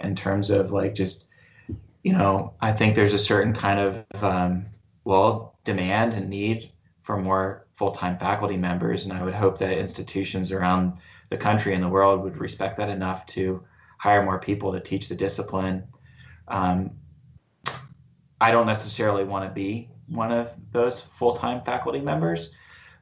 in 0.00 0.14
terms 0.14 0.50
of 0.50 0.72
like 0.72 0.94
just 0.94 1.28
you 2.02 2.12
know 2.12 2.52
i 2.60 2.70
think 2.70 2.94
there's 2.94 3.14
a 3.14 3.18
certain 3.18 3.52
kind 3.52 3.80
of 3.80 4.04
um, 4.22 4.66
well 5.04 5.56
demand 5.64 6.14
and 6.14 6.28
need 6.28 6.70
for 7.02 7.16
more 7.16 7.66
full-time 7.76 8.18
faculty 8.18 8.56
members 8.56 9.04
and 9.04 9.12
i 9.12 9.22
would 9.22 9.34
hope 9.34 9.58
that 9.58 9.78
institutions 9.78 10.52
around 10.52 10.98
the 11.30 11.36
country 11.36 11.74
and 11.74 11.82
the 11.82 11.88
world 11.88 12.22
would 12.22 12.36
respect 12.36 12.76
that 12.76 12.88
enough 12.88 13.24
to 13.26 13.62
hire 13.98 14.24
more 14.24 14.38
people 14.38 14.72
to 14.72 14.80
teach 14.80 15.08
the 15.08 15.14
discipline. 15.14 15.82
Um, 16.48 16.90
I 18.40 18.50
don't 18.50 18.66
necessarily 18.66 19.24
want 19.24 19.48
to 19.48 19.50
be 19.50 19.88
one 20.08 20.30
of 20.30 20.50
those 20.72 21.00
full-time 21.00 21.62
faculty 21.64 22.00
members, 22.00 22.54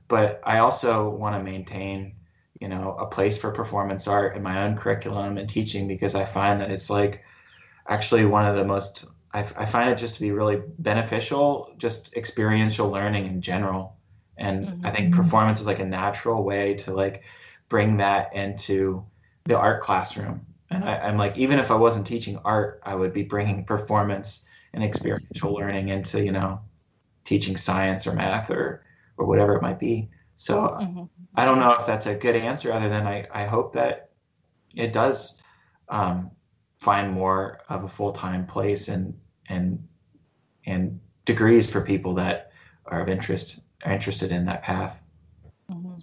but 0.09 0.40
I 0.44 0.59
also 0.59 1.11
want 1.11 1.35
to 1.35 1.42
maintain, 1.42 2.14
you 2.62 2.68
know, 2.68 2.94
a 2.96 3.07
place 3.07 3.37
for 3.37 3.51
performance 3.51 4.07
art 4.07 4.37
in 4.37 4.42
my 4.42 4.62
own 4.62 4.77
curriculum 4.77 5.37
and 5.37 5.48
teaching 5.48 5.88
because 5.88 6.14
I 6.14 6.25
find 6.25 6.61
that 6.61 6.70
it's 6.70 6.88
like 6.88 7.25
actually 7.88 8.25
one 8.25 8.46
of 8.46 8.55
the 8.55 8.64
most 8.64 9.05
I, 9.35 9.40
I 9.57 9.66
find 9.66 9.90
it 9.90 9.98
just 9.98 10.14
to 10.14 10.20
be 10.20 10.31
really 10.31 10.62
beneficial, 10.79 11.75
just 11.77 12.14
experiential 12.14 12.88
learning 12.88 13.27
in 13.27 13.42
general. 13.42 13.96
And 14.37 14.66
mm-hmm. 14.66 14.87
I 14.87 14.92
think 14.92 15.12
performance 15.12 15.61
is 15.61 15.66
like 15.66 15.81
a 15.81 15.85
natural 15.85 16.44
way 16.44 16.75
to 16.75 16.94
like 16.94 17.25
bring 17.68 17.96
that 17.96 18.33
into 18.33 19.05
the 19.44 19.59
art 19.59 19.83
classroom. 19.83 20.46
And 20.70 20.85
I, 20.85 20.98
I'm 20.98 21.18
like, 21.18 21.37
even 21.37 21.59
if 21.59 21.72
I 21.72 21.75
wasn't 21.75 22.07
teaching 22.07 22.38
art, 22.44 22.81
I 22.85 22.94
would 22.94 23.12
be 23.12 23.25
bringing 23.25 23.64
performance 23.64 24.44
and 24.72 24.85
experiential 24.85 25.53
learning 25.53 25.88
into 25.88 26.25
you 26.25 26.33
know 26.33 26.61
teaching 27.25 27.57
science 27.57 28.07
or 28.07 28.12
math 28.12 28.51
or 28.51 28.85
or 29.16 29.27
whatever 29.27 29.57
it 29.57 29.62
might 29.62 29.81
be 29.81 30.11
so 30.42 30.76
mm-hmm. 30.81 31.05
i 31.37 31.44
don't 31.44 31.61
know 31.61 31.72
if 31.72 31.87
that's 31.87 32.07
a 32.07 32.14
good 32.16 32.35
answer 32.35 32.72
other 32.72 32.88
than 32.88 33.07
i, 33.07 33.24
I 33.33 33.44
hope 33.44 33.72
that 33.74 34.11
it 34.74 34.92
does 34.92 35.40
um, 35.88 36.31
find 36.81 37.12
more 37.12 37.61
of 37.68 37.85
a 37.85 37.88
full-time 37.88 38.46
place 38.46 38.88
and 38.88 39.14
and 39.48 39.87
and 40.66 40.98
degrees 41.24 41.70
for 41.70 41.81
people 41.81 42.14
that 42.14 42.50
are 42.87 43.00
of 43.00 43.09
interest 43.09 43.62
are 43.85 43.92
interested 43.92 44.33
in 44.33 44.44
that 44.46 44.62
path 44.62 45.00
mm-hmm. 45.70 45.98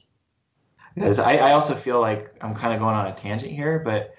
because 0.95 1.19
I, 1.19 1.35
I 1.35 1.51
also 1.51 1.75
feel 1.75 1.99
like 1.99 2.33
i'm 2.41 2.55
kind 2.55 2.73
of 2.73 2.79
going 2.79 2.95
on 2.95 3.07
a 3.07 3.13
tangent 3.13 3.51
here 3.51 3.79
but 3.79 4.15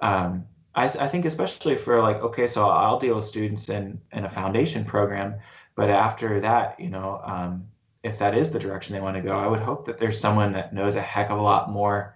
um, 0.00 0.44
I, 0.74 0.84
I 0.84 1.08
think 1.08 1.24
especially 1.24 1.76
for 1.76 2.02
like 2.02 2.18
okay 2.18 2.46
so 2.46 2.68
i'll 2.68 2.98
deal 2.98 3.16
with 3.16 3.24
students 3.24 3.70
in 3.70 3.98
in 4.12 4.26
a 4.26 4.28
foundation 4.28 4.84
program 4.84 5.36
but 5.76 5.88
after 5.88 6.40
that 6.40 6.78
you 6.78 6.90
know 6.90 7.22
um, 7.24 7.68
if 8.02 8.18
that 8.18 8.36
is 8.36 8.50
the 8.50 8.58
direction 8.58 8.94
they 8.94 9.00
want 9.00 9.16
to 9.16 9.22
go 9.22 9.38
i 9.38 9.46
would 9.46 9.60
hope 9.60 9.84
that 9.84 9.98
there's 9.98 10.18
someone 10.18 10.52
that 10.52 10.72
knows 10.72 10.96
a 10.96 11.00
heck 11.00 11.30
of 11.30 11.38
a 11.38 11.42
lot 11.42 11.70
more 11.70 12.14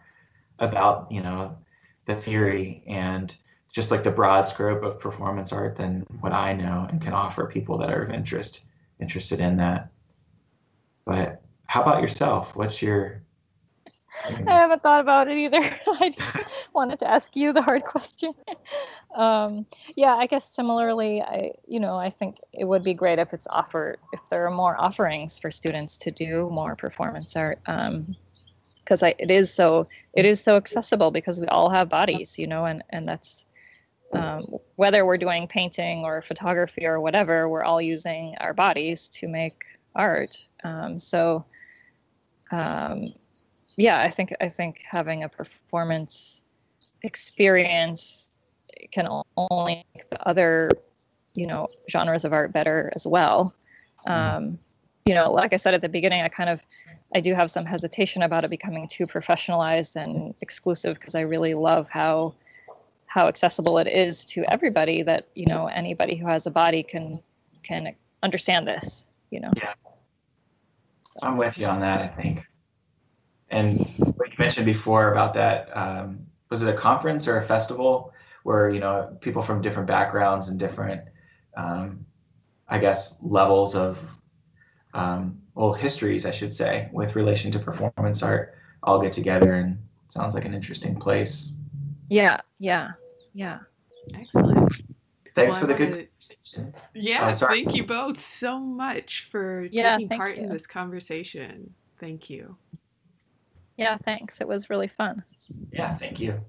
about 0.58 1.10
you 1.10 1.22
know 1.22 1.56
the 2.06 2.14
theory 2.14 2.82
and 2.86 3.36
just 3.72 3.90
like 3.90 4.02
the 4.02 4.10
broad 4.10 4.48
scope 4.48 4.82
of 4.82 4.98
performance 4.98 5.52
art 5.52 5.76
than 5.76 6.00
what 6.20 6.32
i 6.32 6.52
know 6.52 6.86
and 6.90 7.00
can 7.00 7.12
offer 7.12 7.46
people 7.46 7.78
that 7.78 7.90
are 7.90 8.02
of 8.02 8.10
interest 8.10 8.66
interested 9.00 9.40
in 9.40 9.56
that. 9.58 9.90
But 11.04 11.42
how 11.66 11.82
about 11.82 12.02
yourself? 12.02 12.56
What's 12.56 12.80
your 12.82 13.22
I 14.24 14.52
haven't 14.52 14.82
thought 14.82 15.00
about 15.00 15.28
it 15.28 15.36
either. 15.36 15.58
I 15.86 16.14
wanted 16.72 16.98
to 17.00 17.10
ask 17.10 17.36
you 17.36 17.52
the 17.52 17.62
hard 17.62 17.84
question. 17.84 18.32
Um, 19.14 19.66
yeah, 19.94 20.14
I 20.14 20.26
guess 20.26 20.48
similarly, 20.48 21.22
I 21.22 21.52
you 21.66 21.80
know 21.80 21.96
I 21.96 22.10
think 22.10 22.38
it 22.52 22.64
would 22.64 22.82
be 22.82 22.94
great 22.94 23.18
if 23.18 23.32
it's 23.32 23.46
offered 23.48 23.98
if 24.12 24.20
there 24.30 24.46
are 24.46 24.50
more 24.50 24.80
offerings 24.80 25.38
for 25.38 25.50
students 25.50 25.98
to 25.98 26.10
do 26.10 26.48
more 26.50 26.76
performance 26.76 27.36
art. 27.36 27.60
because 27.64 29.02
um, 29.02 29.12
it 29.18 29.30
is 29.30 29.52
so 29.52 29.88
it 30.12 30.24
is 30.24 30.42
so 30.42 30.56
accessible 30.56 31.10
because 31.10 31.40
we 31.40 31.46
all 31.48 31.70
have 31.70 31.88
bodies, 31.88 32.38
you 32.38 32.46
know, 32.46 32.64
and 32.64 32.82
and 32.90 33.08
that's 33.08 33.46
um, 34.12 34.56
whether 34.76 35.04
we're 35.04 35.18
doing 35.18 35.48
painting 35.48 36.04
or 36.04 36.22
photography 36.22 36.86
or 36.86 37.00
whatever, 37.00 37.48
we're 37.48 37.64
all 37.64 37.82
using 37.82 38.34
our 38.40 38.54
bodies 38.54 39.08
to 39.08 39.28
make 39.28 39.64
art. 39.94 40.46
Um, 40.64 40.98
so 40.98 41.44
um, 42.50 43.14
yeah, 43.76 44.00
I 44.00 44.10
think 44.10 44.34
I 44.40 44.48
think 44.48 44.82
having 44.88 45.22
a 45.22 45.28
performance 45.28 46.42
experience 47.02 48.28
can 48.92 49.08
only 49.36 49.84
make 49.94 50.10
the 50.10 50.28
other, 50.28 50.70
you 51.34 51.46
know, 51.46 51.68
genres 51.90 52.24
of 52.24 52.32
art 52.32 52.52
better 52.52 52.90
as 52.94 53.06
well. 53.06 53.54
Mm-hmm. 54.06 54.36
Um, 54.36 54.58
you 55.04 55.14
know, 55.14 55.30
like 55.30 55.52
I 55.52 55.56
said 55.56 55.74
at 55.74 55.80
the 55.80 55.88
beginning, 55.88 56.22
I 56.22 56.28
kind 56.28 56.50
of 56.50 56.64
I 57.14 57.20
do 57.20 57.34
have 57.34 57.50
some 57.50 57.64
hesitation 57.64 58.22
about 58.22 58.44
it 58.44 58.50
becoming 58.50 58.88
too 58.88 59.06
professionalized 59.06 59.96
and 59.96 60.34
exclusive 60.40 60.98
because 60.98 61.14
I 61.14 61.20
really 61.20 61.54
love 61.54 61.88
how 61.88 62.34
how 63.06 63.28
accessible 63.28 63.78
it 63.78 63.86
is 63.86 64.24
to 64.24 64.44
everybody 64.50 65.02
that 65.02 65.28
you 65.34 65.46
know 65.46 65.68
anybody 65.68 66.16
who 66.16 66.26
has 66.26 66.46
a 66.46 66.50
body 66.50 66.82
can 66.82 67.20
can 67.62 67.94
understand 68.22 68.66
this 68.66 69.06
you 69.30 69.40
know 69.40 69.50
yeah 69.56 69.72
i'm 71.22 71.36
with 71.36 71.56
you 71.56 71.66
on 71.66 71.80
that 71.80 72.02
i 72.02 72.06
think 72.08 72.44
and 73.50 73.80
what 74.16 74.28
you 74.28 74.36
mentioned 74.38 74.66
before 74.66 75.12
about 75.12 75.34
that, 75.34 75.74
um, 75.76 76.26
was 76.50 76.62
it 76.62 76.68
a 76.68 76.76
conference 76.76 77.28
or 77.28 77.38
a 77.38 77.44
festival 77.44 78.12
where 78.42 78.70
you 78.70 78.80
know 78.80 79.16
people 79.20 79.42
from 79.42 79.60
different 79.60 79.88
backgrounds 79.88 80.48
and 80.48 80.58
different, 80.58 81.02
um, 81.56 82.04
I 82.68 82.78
guess, 82.78 83.18
levels 83.22 83.74
of 83.74 83.98
um, 84.94 85.40
well 85.54 85.72
histories, 85.72 86.26
I 86.26 86.30
should 86.30 86.52
say, 86.52 86.88
with 86.92 87.16
relation 87.16 87.50
to 87.52 87.58
performance 87.58 88.22
art, 88.22 88.54
all 88.82 89.00
get 89.00 89.12
together 89.12 89.54
and 89.54 89.78
sounds 90.08 90.34
like 90.34 90.44
an 90.44 90.54
interesting 90.54 90.98
place. 90.98 91.52
Yeah, 92.08 92.40
yeah, 92.58 92.90
yeah. 93.32 93.58
Excellent. 94.14 94.72
Thanks 95.34 95.56
well, 95.56 95.60
for 95.60 95.66
the 95.66 95.74
good 95.74 96.08
to, 96.20 96.72
Yeah, 96.94 97.28
oh, 97.28 97.46
thank 97.46 97.74
you 97.74 97.84
both 97.84 98.24
so 98.24 98.58
much 98.58 99.28
for 99.30 99.68
yeah, 99.70 99.98
taking 99.98 100.16
part 100.16 100.36
you. 100.36 100.44
in 100.44 100.48
this 100.48 100.66
conversation. 100.66 101.74
Thank 101.98 102.30
you. 102.30 102.56
Yeah, 103.76 103.96
thanks. 103.96 104.40
It 104.40 104.48
was 104.48 104.70
really 104.70 104.88
fun. 104.88 105.24
Yeah, 105.72 105.94
thank 105.96 106.20
you. 106.20 106.40